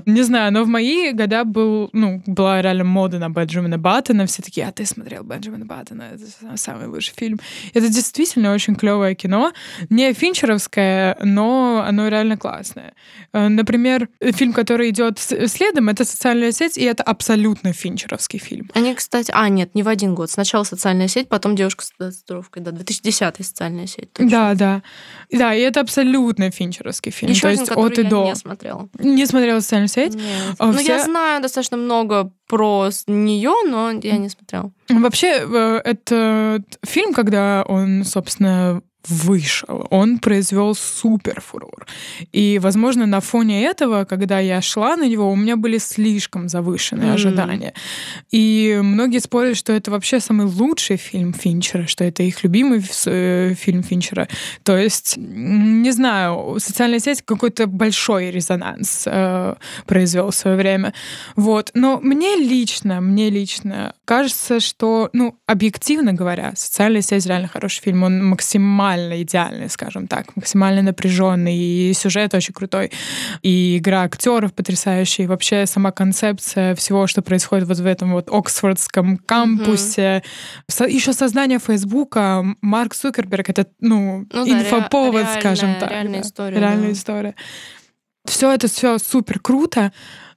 [0.06, 4.26] Не знаю, но в мои года был, ну, была реально мода на Бенджамина Баттона.
[4.26, 6.04] Все такие, а ты смотрел Бенджамина Баттона?
[6.14, 7.40] Это самый лучший фильм.
[7.74, 9.54] Это действительно очень клевое кино.
[9.90, 12.94] Не финчеровское, но оно реально классное.
[13.34, 18.70] Э, например, фильм, который идет следом, это «Социальная сеть», и это абсолютно финчеровский фильм.
[18.74, 19.32] Они, кстати...
[19.34, 20.30] А, нет, не в один год.
[20.30, 22.64] Сначала «Социальная сеть», потом «Девушка с татуировкой».
[22.64, 24.12] Да, 2010 «Социальная сеть».
[24.14, 24.30] Точно.
[24.30, 24.73] Да, да.
[25.32, 25.54] Да.
[25.54, 27.32] и это абсолютно финчеровский фильм.
[27.32, 28.24] Еще то один, есть от и до.
[28.24, 28.90] Я не смотрела.
[29.00, 30.16] Не смотрела социальную сеть?
[30.16, 30.56] Нет.
[30.60, 34.72] А, ну, я знаю достаточно много про нее, но я не смотрела.
[34.90, 39.88] Вообще, э, это фильм, когда он, собственно, вышел.
[39.89, 41.86] Он произвел супер фурор.
[42.32, 47.12] И, возможно, на фоне этого, когда я шла на него, у меня были слишком завышенные
[47.12, 47.14] mm.
[47.14, 47.74] ожидания.
[48.32, 53.54] И многие спорят, что это вообще самый лучший фильм Финчера, что это их любимый э,
[53.56, 54.28] фильм Финчера.
[54.64, 60.93] То есть, не знаю, социальная сеть какой-то большой резонанс э, произвел в свое время.
[61.36, 61.72] Вот.
[61.74, 68.04] Но мне лично, мне лично кажется, что, ну, объективно говоря, социальная сеть реально хороший фильм.
[68.04, 72.91] Он максимально идеальный, скажем так, максимально напряженный, и сюжет очень крутой,
[73.41, 78.30] и игра актеров потрясающая, и вообще сама концепция всего, что происходит вот в этом вот
[78.30, 80.24] Оксфордском кампусе.
[80.70, 80.89] Mm-hmm.
[80.89, 85.89] Еще создание Фейсбука, Марк Цукерберг, это, ну, ну инфоповод, ре- скажем так.
[85.89, 86.28] Реальная да.
[86.28, 86.60] история.
[86.60, 86.93] Реальная да.
[86.93, 87.36] история.
[88.26, 89.91] Все это все супер круто,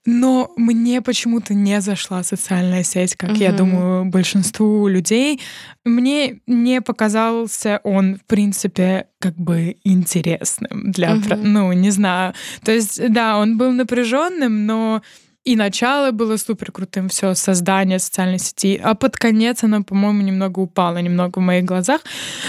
[0.06, 3.40] Но мне почему-то не зашла социальная сеть, как угу.
[3.40, 5.40] я думаю, большинству людей.
[5.84, 11.34] Мне не показался он, в принципе, как бы интересным для, угу.
[11.34, 12.34] ну, не знаю.
[12.64, 15.02] То есть, да, он был напряженным, но
[15.46, 20.58] и начало было супер крутым, все создание социальной сети, а под конец оно, по-моему, немного
[20.58, 22.00] упало, немного в моих глазах.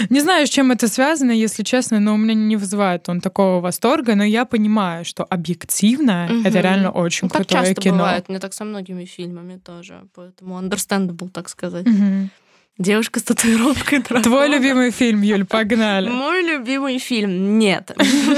[0.10, 3.62] Не знаю, с чем это связано, если честно, но у меня не вызывает он такого
[3.62, 6.48] восторга, но я понимаю, что объективно угу.
[6.48, 7.98] это реально очень ну, крутое так часто кино.
[7.98, 11.88] бывает, мне так со многими фильмами тоже, поэтому understandable, так сказать.
[11.88, 12.30] Угу.
[12.78, 14.24] Девушка с татуировкой дракона.
[14.24, 16.10] Твой любимый фильм, Юль, погнали.
[16.10, 17.58] Мой любимый фильм.
[17.58, 17.92] Нет.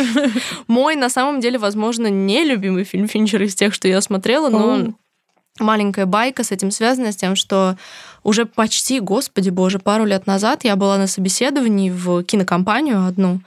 [0.67, 4.93] Мой, на самом деле, возможно, не любимый фильм Финчера из тех, что я смотрела, но
[5.59, 7.77] маленькая байка с этим связана, с тем, что
[8.23, 13.41] уже почти, господи боже, пару лет назад я была на собеседовании в кинокомпанию одну,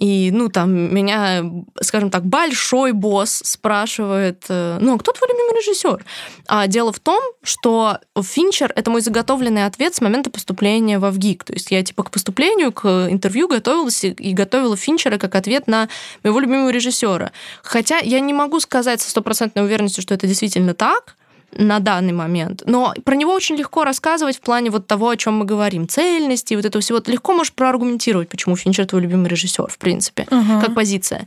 [0.00, 1.44] и, ну, там, меня,
[1.82, 6.02] скажем так, большой босс спрашивает, э, ну, а кто твой любимый режиссер?
[6.48, 11.44] А дело в том, что Финчер— это мой заготовленный ответ с момента поступления в ВГИК.
[11.44, 15.90] То есть я, типа, к поступлению, к интервью готовилась и готовила Финчера как ответ на
[16.24, 17.30] моего любимого режиссера.
[17.62, 21.16] Хотя я не могу сказать со стопроцентной уверенностью, что это действительно так,
[21.52, 22.62] на данный момент.
[22.66, 26.54] Но про него очень легко рассказывать в плане вот того, о чем мы говорим, цельности,
[26.54, 27.00] вот этого всего.
[27.00, 30.60] Ты легко можешь проаргументировать, почему Финчер твой любимый режиссер, в принципе, uh-huh.
[30.60, 31.26] как позиция.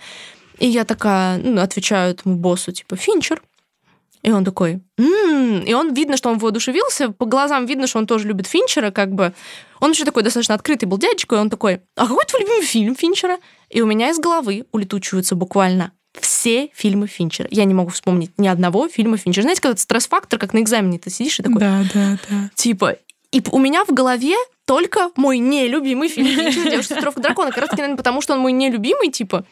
[0.60, 3.42] И я такая, ну, отвечаю этому боссу, типа, Финчер.
[4.22, 5.64] И он такой, м-м-м".
[5.66, 9.12] и он видно, что он воодушевился, по глазам видно, что он тоже любит Финчера, как
[9.12, 9.34] бы.
[9.82, 12.96] Он вообще такой достаточно открытый был дядечка, и он такой, а какой твой любимый фильм
[12.96, 13.38] Финчера?
[13.70, 17.48] И у меня из головы улетучиваются буквально все фильмы Финчера.
[17.52, 19.44] Я не могу вспомнить ни одного фильма Финчера.
[19.44, 21.60] Знаете, когда стресс-фактор, как на экзамене ты сидишь и такой...
[21.60, 22.50] Да, да, да.
[22.56, 22.98] Типа,
[23.32, 24.36] и у меня в голове
[24.66, 27.50] только мой нелюбимый фильм Финчера «Девушка с дракона».
[27.50, 29.46] Как раз таки, наверное, потому что он мой нелюбимый, типа,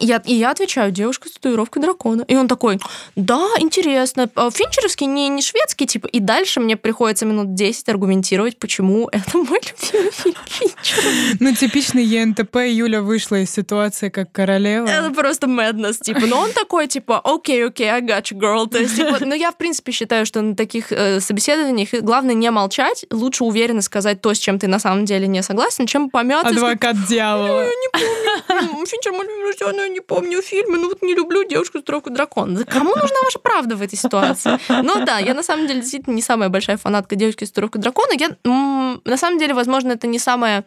[0.00, 2.24] я, и я отвечаю, девушка с татуировкой дракона.
[2.28, 2.78] И он такой,
[3.14, 4.30] да, интересно.
[4.34, 6.06] А финчеровский не, не шведский, типа.
[6.08, 11.36] И дальше мне приходится минут 10 аргументировать, почему это мой любимый фильм Финчера.
[11.40, 12.56] Ну, типичный ЕНТП.
[12.56, 14.86] Юля вышла из ситуации как королева.
[14.86, 16.26] Это просто madness, типа.
[16.26, 18.66] Но он такой, типа, окей, окей, I got you, girl.
[18.68, 22.50] То есть, типа, но я, в принципе, считаю, что на таких э, собеседованиях главное не
[22.50, 26.48] молчать, лучше уверенно сказать то, с чем ты на самом деле не согласен, чем помяться.
[26.48, 27.64] Адвокат дьявола.
[27.64, 28.86] Я не помню.
[28.86, 29.46] Финчер мой любимый
[29.86, 32.64] я не помню фильмы, ну вот не люблю девушку с тройку дракона.
[32.64, 34.58] Кому нужна ваша правда в этой ситуации?
[34.82, 38.12] Ну да, я на самом деле действительно не самая большая фанатка девушки с тройкой дракона.
[38.18, 40.64] Я, на самом деле, возможно, это не самое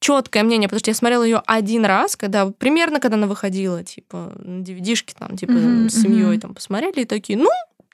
[0.00, 4.32] четкое мнение, потому что я смотрела ее один раз, когда примерно когда она выходила, типа
[4.36, 7.48] на DVD-шке там, типа mm-hmm, с семьей там посмотрели и такие, ну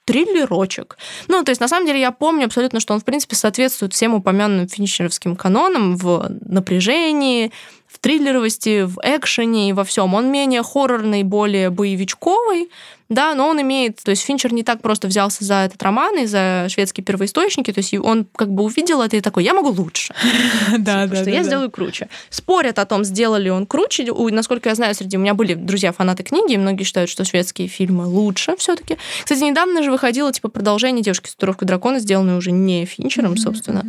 [0.05, 0.97] триллерочек.
[1.29, 4.15] Ну, то есть, на самом деле, я помню абсолютно, что он, в принципе, соответствует всем
[4.15, 7.53] упомянутым финишеровским канонам в напряжении,
[8.01, 10.15] триллеровости, в экшене и во всем.
[10.15, 12.71] Он менее хоррорный, более боевичковый,
[13.11, 16.27] да, но он имеет, то есть Финчер не так просто взялся за этот роман и
[16.27, 20.15] за шведские первоисточники, то есть он как бы увидел это и такой, я могу лучше.
[20.79, 22.09] Да, типа, да, Что я сделаю круче.
[22.31, 24.07] Спорят о том, сделали он круче.
[24.31, 28.07] Насколько я знаю, среди у меня были друзья-фанаты книги, и многие считают, что шведские фильмы
[28.07, 32.53] лучше все таки Кстати, недавно же выходило типа продолжение «Девушки с татуировкой дракона», сделанное уже
[32.53, 33.85] не Финчером, собственно.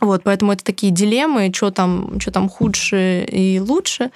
[0.00, 4.10] Вот, поэтому это такие дилеммы, что там, что там худше и лучше.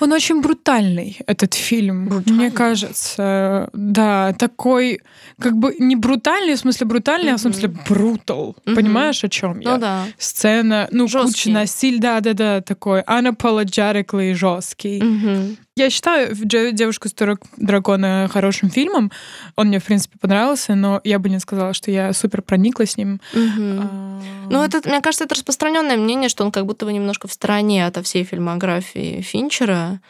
[0.00, 2.38] Он очень брутальный, этот фильм, брутальный.
[2.38, 3.70] мне кажется.
[3.72, 5.00] Да, такой,
[5.40, 7.34] как бы не брутальный, в смысле брутальный, mm-hmm.
[7.34, 8.56] а в смысле брутал.
[8.66, 8.74] Mm-hmm.
[8.74, 9.70] Понимаешь, о чем я?
[9.70, 10.04] Ну да.
[10.18, 11.32] Сцена, ну, жесткий.
[11.32, 15.00] куча насилия, да-да-да, такой unapologetically жесткий.
[15.00, 15.56] Mm-hmm.
[15.82, 17.14] Я считаю «Девушку с
[17.56, 19.10] дракона» хорошим фильмом.
[19.56, 22.96] Он мне, в принципе, понравился, но я бы не сказала, что я супер проникла с
[22.96, 23.20] ним.
[23.32, 23.40] Угу.
[23.58, 24.20] А...
[24.48, 27.84] Ну, это, мне кажется, это распространенное мнение, что он как будто бы немножко в стороне
[27.84, 30.00] от всей фильмографии Финчера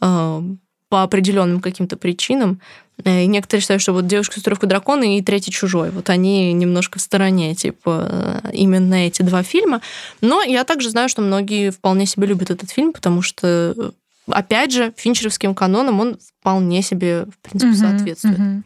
[0.00, 0.42] э,
[0.88, 2.62] по определенным каким-то причинам.
[3.04, 5.90] Э, и некоторые считают, что вот «Девушка с татуировкой дракона» и «Третий чужой».
[5.90, 9.82] Вот они немножко в стороне, типа, э, именно эти два фильма.
[10.22, 13.92] Но я также знаю, что многие вполне себе любят этот фильм, потому что
[14.30, 18.64] опять же, финчеровским канонам он вполне себе, в принципе, соответствует.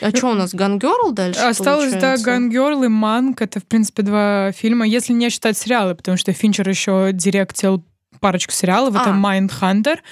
[0.00, 1.40] А что у нас, Gone Girl дальше?
[1.40, 2.24] Осталось, получается?
[2.24, 3.40] да, Gone Girl и Mank.
[3.40, 7.84] Это, в принципе, два фильма, если не считать сериалы, потому что Финчер еще директил
[8.18, 8.96] парочку сериалов.
[8.96, 9.02] А.
[9.02, 10.02] Это Mindhunter.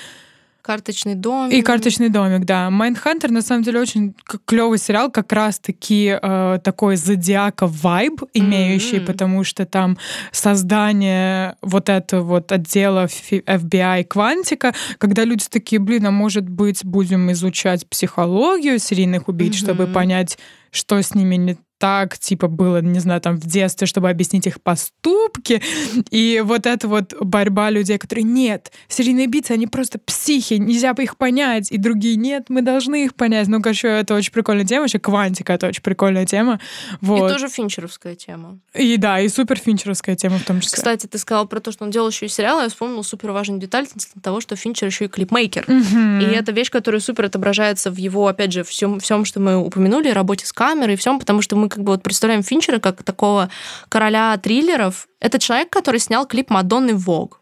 [0.62, 1.52] Карточный домик.
[1.52, 2.70] И карточный домик, да.
[2.70, 9.06] Mindhunter на самом деле очень клевый сериал, как раз-таки э, такой зодиака вайб имеющий, mm-hmm.
[9.06, 9.98] потому что там
[10.32, 17.32] создание вот этого вот отдела FBI квантика, когда люди такие, блин, а может быть будем
[17.32, 19.64] изучать психологию серийных убийц, mm-hmm.
[19.64, 20.38] чтобы понять,
[20.70, 24.60] что с ними не так, типа, было, не знаю, там в детстве, чтобы объяснить их
[24.60, 25.62] поступки.
[26.10, 31.04] И вот эта вот борьба людей, которые нет, серийные убийцы, они просто психи, нельзя бы
[31.04, 31.72] их понять.
[31.72, 33.48] И другие нет, мы должны их понять.
[33.48, 34.82] Ну, короче, это очень прикольная тема.
[34.82, 36.60] Вообще, квантика— это очень прикольная тема.
[37.00, 37.30] Вот.
[37.30, 38.58] И тоже финчеровская тема.
[38.74, 40.76] И да, и супер финчеровская тема в том числе.
[40.76, 42.64] Кстати, ты сказал про то, что он делал еще и сериалы.
[42.64, 43.86] Я вспомнила супер важную деталь
[44.22, 45.64] того, что Финчер еще и клипмейкер.
[45.64, 46.24] Mm-hmm.
[46.24, 50.10] И это вещь, которая супер отображается в его, опять же, всем, всем, что мы упомянули,
[50.10, 53.48] работе с камерой и всем, потому что мы как бы вот представляем Финчера как такого
[53.88, 55.08] короля триллеров.
[55.20, 57.32] Это человек, который снял клип Мадонны Vogue.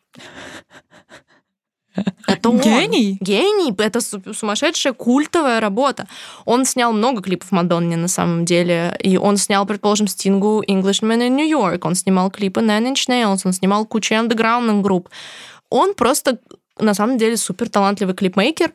[2.27, 2.61] Это он.
[2.61, 3.19] Гений?
[3.21, 3.75] Гений.
[3.79, 6.07] Это сумасшедшая культовая работа.
[6.45, 8.97] Он снял много клипов Мадонне на самом деле.
[9.03, 11.81] И он снял, предположим, Стингу Englishman in New York.
[11.87, 13.41] Он снимал клипы Nine Inch Nails.
[13.45, 15.09] Он снимал кучу андеграундных групп.
[15.71, 16.39] Он просто,
[16.79, 18.73] на самом деле, супер талантливый клипмейкер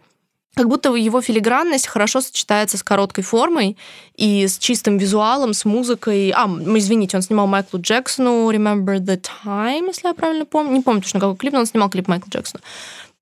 [0.55, 3.77] как будто его филигранность хорошо сочетается с короткой формой
[4.15, 6.31] и с чистым визуалом, с музыкой.
[6.35, 10.73] А, извините, он снимал Майклу Джексону Remember the Time, если я правильно помню.
[10.73, 12.63] Не помню точно, какой клип, но он снимал клип Майкла Джексона.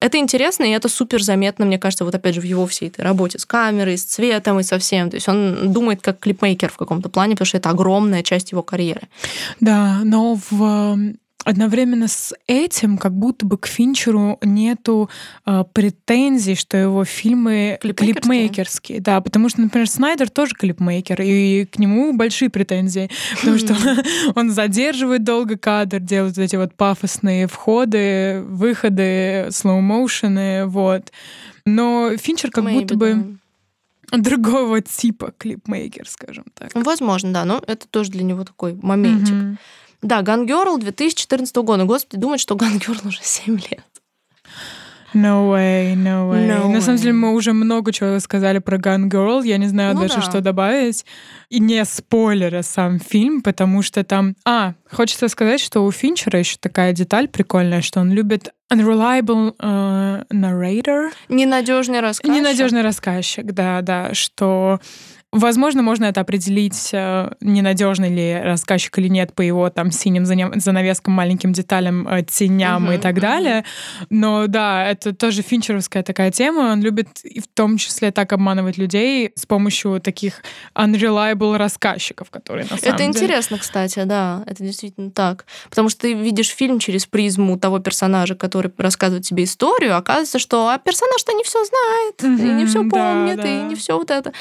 [0.02, 3.02] Это интересно, и это супер заметно, мне кажется, вот опять же в его всей этой
[3.02, 5.12] работе с камерой, с цветом и со всем.
[5.12, 8.64] То есть он думает как клипмейкер в каком-то плане, потому что это огромная часть его
[8.64, 9.04] карьеры.
[9.60, 10.98] Да, но в
[11.44, 15.10] одновременно с этим как будто бы к Финчеру нету
[15.46, 18.14] э, претензий, что его фильмы клипмейкерские.
[18.14, 19.02] клипмейкерские.
[19.02, 23.76] Да, потому что, например, Снайдер тоже клипмейкер, и к нему большие претензии, потому что
[24.36, 31.12] он задерживает долго кадр, делает эти вот пафосные входы, выходы, слоу-моушены, вот.
[31.66, 33.38] Но Финчер как будто бы
[34.12, 36.72] другого типа клипмейкер, скажем так.
[36.74, 39.34] Возможно, да, но это тоже для него такой моментик.
[39.34, 39.58] Mm-hmm.
[40.02, 41.86] Да, Гангерл 2014 года.
[41.86, 43.86] Господи, думать, что Гангерл уже 7 лет.
[45.14, 46.47] No way, no way.
[46.47, 49.45] No На самом деле мы уже много чего сказали про Gun Girl.
[49.45, 50.22] Я не знаю ну даже, да.
[50.22, 51.06] что добавить.
[51.49, 54.36] И не спойлеря сам фильм, потому что там...
[54.45, 60.26] А, хочется сказать, что у Финчера еще такая деталь прикольная, что он любит unreliable uh,
[60.30, 61.12] narrator.
[61.28, 62.34] Ненадежный рассказчик.
[62.34, 64.80] Ненадежный рассказчик, да, да, что
[65.32, 71.14] Возможно, можно это определить, э, ненадежный ли рассказчик или нет по его там синим занавескам,
[71.14, 73.22] маленьким деталям, э, теням uh-huh, и так uh-huh.
[73.22, 73.66] далее.
[74.10, 76.72] Но да, это тоже финчеровская такая тема.
[76.74, 80.44] Он любит и в том числе так обманывать людей с помощью таких
[80.76, 83.10] unreliable рассказчиков, которые на самом Это деле...
[83.10, 85.46] интересно, кстати, да, это действительно так.
[85.70, 90.68] Потому что ты видишь фильм через призму того персонажа, который рассказывает тебе историю, оказывается, что
[90.68, 93.50] а персонаж-то не все знает, uh-huh, и не все помнит, да, да.
[93.50, 94.34] и не все вот это.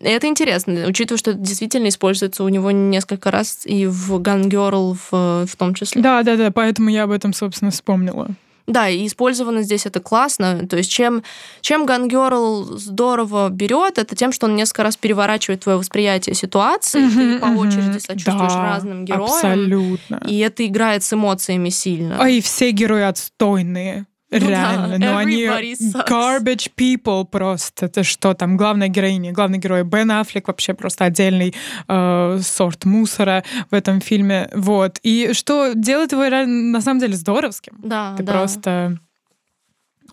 [0.00, 4.96] Это интересно, учитывая, что это действительно используется у него несколько раз и в Gun Girl
[5.10, 6.00] в, в том числе.
[6.02, 8.28] Да, да, да, поэтому я об этом, собственно, вспомнила.
[8.68, 10.68] Да, и использовано здесь это классно.
[10.68, 11.22] То есть чем,
[11.62, 17.00] чем Gun Girl здорово берет, это тем, что он несколько раз переворачивает твое восприятие ситуации,
[17.00, 19.24] mm-hmm, ты по очереди сочувствуешь да, разным героям.
[19.24, 20.20] Абсолютно.
[20.26, 22.18] И это играет с эмоциями сильно.
[22.20, 24.06] А и все герои отстойные.
[24.30, 26.06] Ну Реально, да, но они sucks.
[26.06, 27.86] garbage people просто.
[27.86, 31.54] Это что там, главная героиня, главный герой Бен Аффлек вообще просто отдельный
[31.88, 34.50] э, сорт мусора в этом фильме.
[34.54, 34.98] Вот.
[35.02, 37.74] И что делает его на самом деле здоровским.
[37.82, 38.32] Да, Ты да.
[38.32, 38.98] просто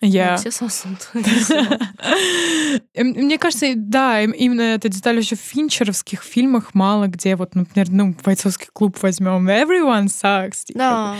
[0.01, 0.37] я...
[0.37, 1.09] Все соснут.
[2.95, 8.15] Мне кажется, да, именно эта деталь еще в финчеровских фильмах мало где, вот, например, ну,
[8.23, 10.65] бойцовский клуб возьмем, everyone sucks.
[10.65, 10.79] Типа.
[10.79, 11.15] Да.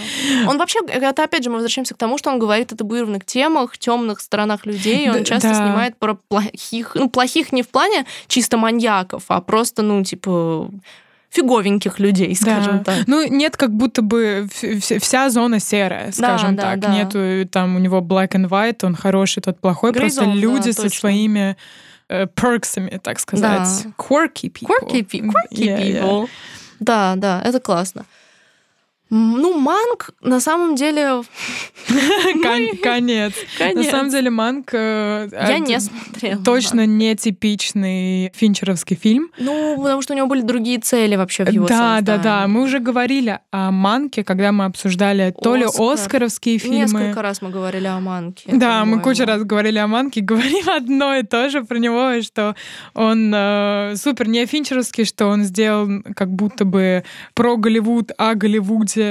[0.47, 3.77] Он вообще, это опять же мы возвращаемся к тому, что он говорит о табуированных темах,
[3.77, 9.23] темных сторонах людей, он часто снимает про плохих, ну, плохих не в плане чисто маньяков,
[9.29, 10.69] а просто, ну, типа,
[11.35, 12.95] фиговеньких людей, скажем да.
[12.95, 13.07] так.
[13.07, 16.79] Ну, нет как будто бы вся зона серая, скажем да, так.
[16.79, 16.93] Да, да.
[16.93, 19.91] Нету там у него black and white, он хороший, тот плохой.
[19.91, 20.99] Грейзон, Просто люди да, со точно.
[20.99, 21.57] своими
[22.07, 23.83] э, перксами, так сказать.
[23.83, 23.91] Да.
[23.97, 24.67] Quirky people.
[24.67, 26.23] Quirky, quirky yeah, people.
[26.23, 26.29] Yeah.
[26.79, 28.05] Да, да, это классно.
[29.17, 31.21] Ну, манг на самом деле...
[32.83, 33.33] Конец.
[33.59, 34.73] На самом деле манг...
[34.73, 36.43] Э, Я не смотрела.
[36.43, 39.31] Точно не типичный финчеровский фильм.
[39.37, 42.47] Ну, потому что у него были другие цели вообще в его Да, да, да.
[42.47, 46.79] Мы уже говорили о манке, когда мы обсуждали то ли оскаровские фильмы.
[46.79, 48.51] Несколько раз мы говорили о манке.
[48.51, 52.55] Да, мы кучу раз говорили о манке, говорим одно и то же про него, что
[52.93, 59.04] он э, супер не финчеровский, что он сделал как будто бы про Голливуд, о Голливуде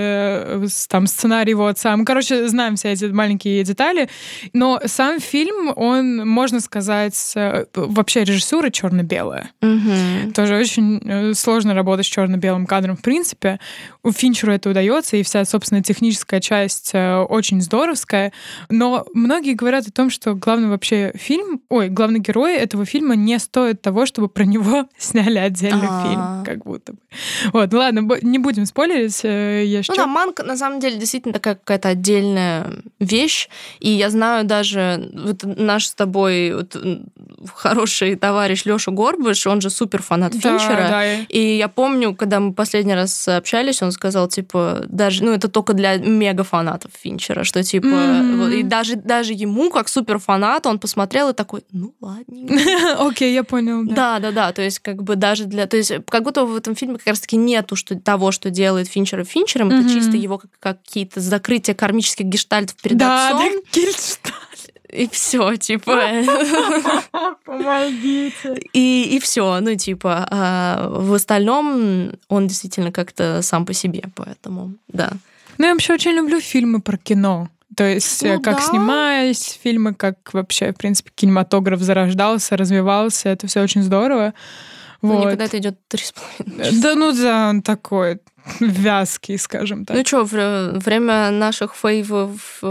[0.88, 1.96] там сценарий его отца.
[1.96, 4.08] Мы, короче, знаем все эти маленькие детали,
[4.52, 7.34] но сам фильм, он, можно сказать,
[7.74, 9.50] вообще режиссура черно-белая.
[9.62, 10.32] Угу.
[10.34, 13.60] Тоже очень сложно работать с черно-белым кадром в принципе.
[14.02, 18.32] У Финчеру это удается, и вся, собственно, техническая часть очень здоровская.
[18.68, 23.38] Но многие говорят о том, что главный вообще фильм, ой, главный герой этого фильма не
[23.38, 26.08] стоит того, чтобы про него сняли отдельный А-а-а.
[26.08, 26.98] фильм, как будто бы.
[27.52, 29.20] Вот, ладно, не будем спойлерить.
[29.74, 33.48] Я ну да, манка на самом деле действительно такая какая-то отдельная вещь.
[33.80, 36.76] И я знаю даже вот наш с тобой вот,
[37.54, 40.88] хороший товарищ Лёша Горбыш, он же супер фанат да, Финчера.
[40.88, 41.14] Да.
[41.28, 45.72] И я помню, когда мы последний раз общались, он сказал, типа, даже, ну это только
[45.72, 48.54] для мега фанатов Финчера, что типа, mm-hmm.
[48.54, 52.54] и даже, даже ему, как супер фанат, он посмотрел и такой, ну ладненько.
[52.98, 53.84] Окей, я понял.
[53.84, 54.52] Да, да, да.
[54.52, 55.66] То есть, как бы даже для.
[55.66, 58.88] То есть, как будто в этом фильме как раз-таки нету того, что делает
[59.70, 60.00] Финчера Финчером.
[60.00, 63.40] Это чисто его какие-то закрытия кармических гештальтов перед да, отцом.
[63.40, 64.44] Да, гештальт
[64.94, 66.00] и все, типа.
[67.44, 68.56] Помогите.
[68.72, 74.74] И, и все, ну, типа, а в остальном он действительно как-то сам по себе, поэтому,
[74.88, 75.10] да.
[75.58, 77.48] Ну, я вообще очень люблю фильмы про кино.
[77.76, 78.62] То есть ну, как да.
[78.62, 84.32] снимаясь фильмы, как вообще, в принципе, кинематограф зарождался, развивался, это все очень здорово.
[85.04, 85.24] Ну, вот.
[85.26, 88.20] никогда это идет три с половиной Да, ну да, он такой
[88.60, 89.96] вязкий, скажем так.
[89.96, 92.62] Ну что, время наших фейвов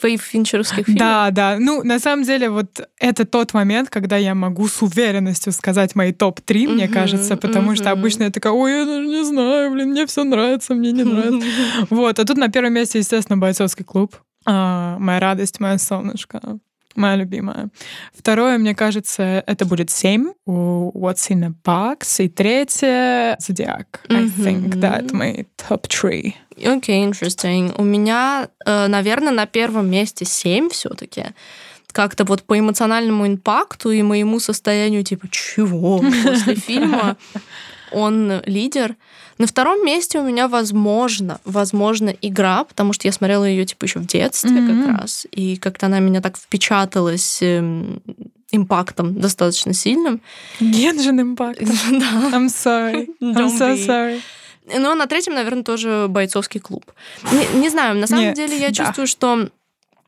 [0.00, 0.98] фейв финчеровских фильмов.
[0.98, 1.56] Да, да.
[1.58, 6.12] Ну, на самом деле, вот это тот момент, когда я могу с уверенностью сказать мои
[6.12, 10.06] топ-3, мне кажется, потому что обычно я такая, ой, я даже не знаю, блин, мне
[10.06, 11.46] все нравится, мне не нравится.
[11.90, 14.16] Вот, а тут на первом месте, естественно, бойцовский клуб.
[14.46, 16.40] А, моя радость, моя солнышко.
[16.96, 17.68] Моя любимая.
[18.12, 22.24] Второе, мне кажется, это будет семь у What's in a Box.
[22.24, 24.00] И третье— Зодиак.
[24.08, 24.44] I mm-hmm.
[24.44, 26.34] think that my top three.
[26.56, 27.72] Окей, okay, interesting.
[27.78, 31.26] У меня, э, наверное, на первом месте семь все таки
[31.92, 37.16] как-то вот по эмоциональному импакту и моему состоянию, типа, чего после фильма
[37.92, 38.96] он лидер.
[39.40, 43.98] На втором месте у меня, возможно, возможно, игра, потому что я смотрела ее типа еще
[43.98, 44.84] в детстве mm-hmm.
[44.84, 48.02] как раз, и как-то она меня так впечаталась эм,
[48.50, 50.20] импактом достаточно сильным.
[50.60, 51.58] Генжин импакт.
[51.90, 52.36] да.
[52.36, 53.08] I'm sorry.
[53.22, 54.20] I'm so sorry.
[54.78, 56.84] Но на третьем, наверное, тоже бойцовский клуб.
[57.32, 58.74] Не, не знаю, на самом Нет, деле я да.
[58.74, 59.48] чувствую, что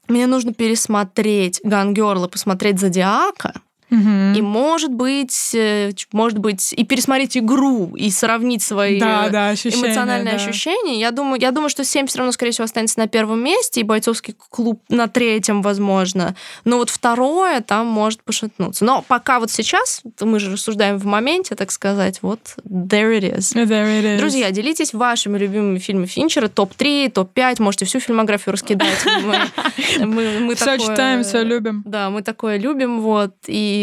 [0.09, 3.55] мне нужно пересмотреть Гангерла, посмотреть Зодиака,
[3.93, 4.39] Угу.
[4.39, 9.89] И может быть, э, может быть, и пересмотреть игру, и сравнить свои да, да, ощущения,
[9.89, 10.43] эмоциональные да.
[10.43, 10.99] ощущения.
[10.99, 13.85] Я думаю, я думаю, что 7 все равно, скорее всего, останется на первом месте, и
[13.85, 16.35] бойцовский клуб на третьем, возможно.
[16.65, 18.87] Но вот второе там может пошатнуться.
[18.87, 23.55] Но пока вот сейчас, мы же рассуждаем в моменте, так сказать, вот there it is.
[23.55, 24.19] There it is.
[24.19, 28.89] Друзья, делитесь вашими любимыми фильмами Финчера, топ-3, топ-5, можете всю фильмографию раскидать.
[30.57, 31.83] Все читаем, все любим.
[31.85, 33.82] Да, мы такое любим, вот, и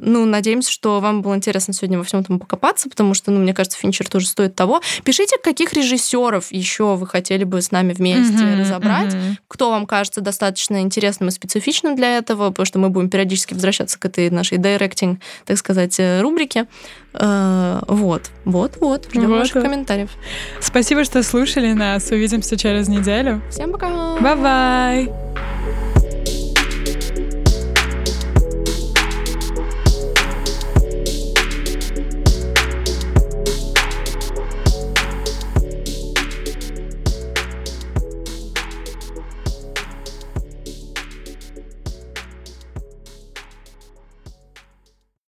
[0.00, 3.54] ну, надеемся, что вам было интересно сегодня во всем этом покопаться, потому что, ну, мне
[3.54, 4.80] кажется, Финчер тоже стоит того.
[5.04, 9.34] Пишите, каких режиссеров еще вы хотели бы с нами вместе mm-hmm, разобрать, mm-hmm.
[9.48, 13.98] кто вам кажется достаточно интересным и специфичным для этого, потому что мы будем периодически возвращаться
[13.98, 16.66] к этой нашей директинг, так сказать, э, рубрике.
[17.14, 19.08] Э, вот, вот, вот.
[19.10, 19.64] Ждем вот, ваших вот.
[19.64, 20.10] комментариев.
[20.60, 22.10] Спасибо, что слушали нас.
[22.10, 23.42] Увидимся через неделю.
[23.50, 24.16] Всем пока.
[24.20, 25.10] Bye-bye.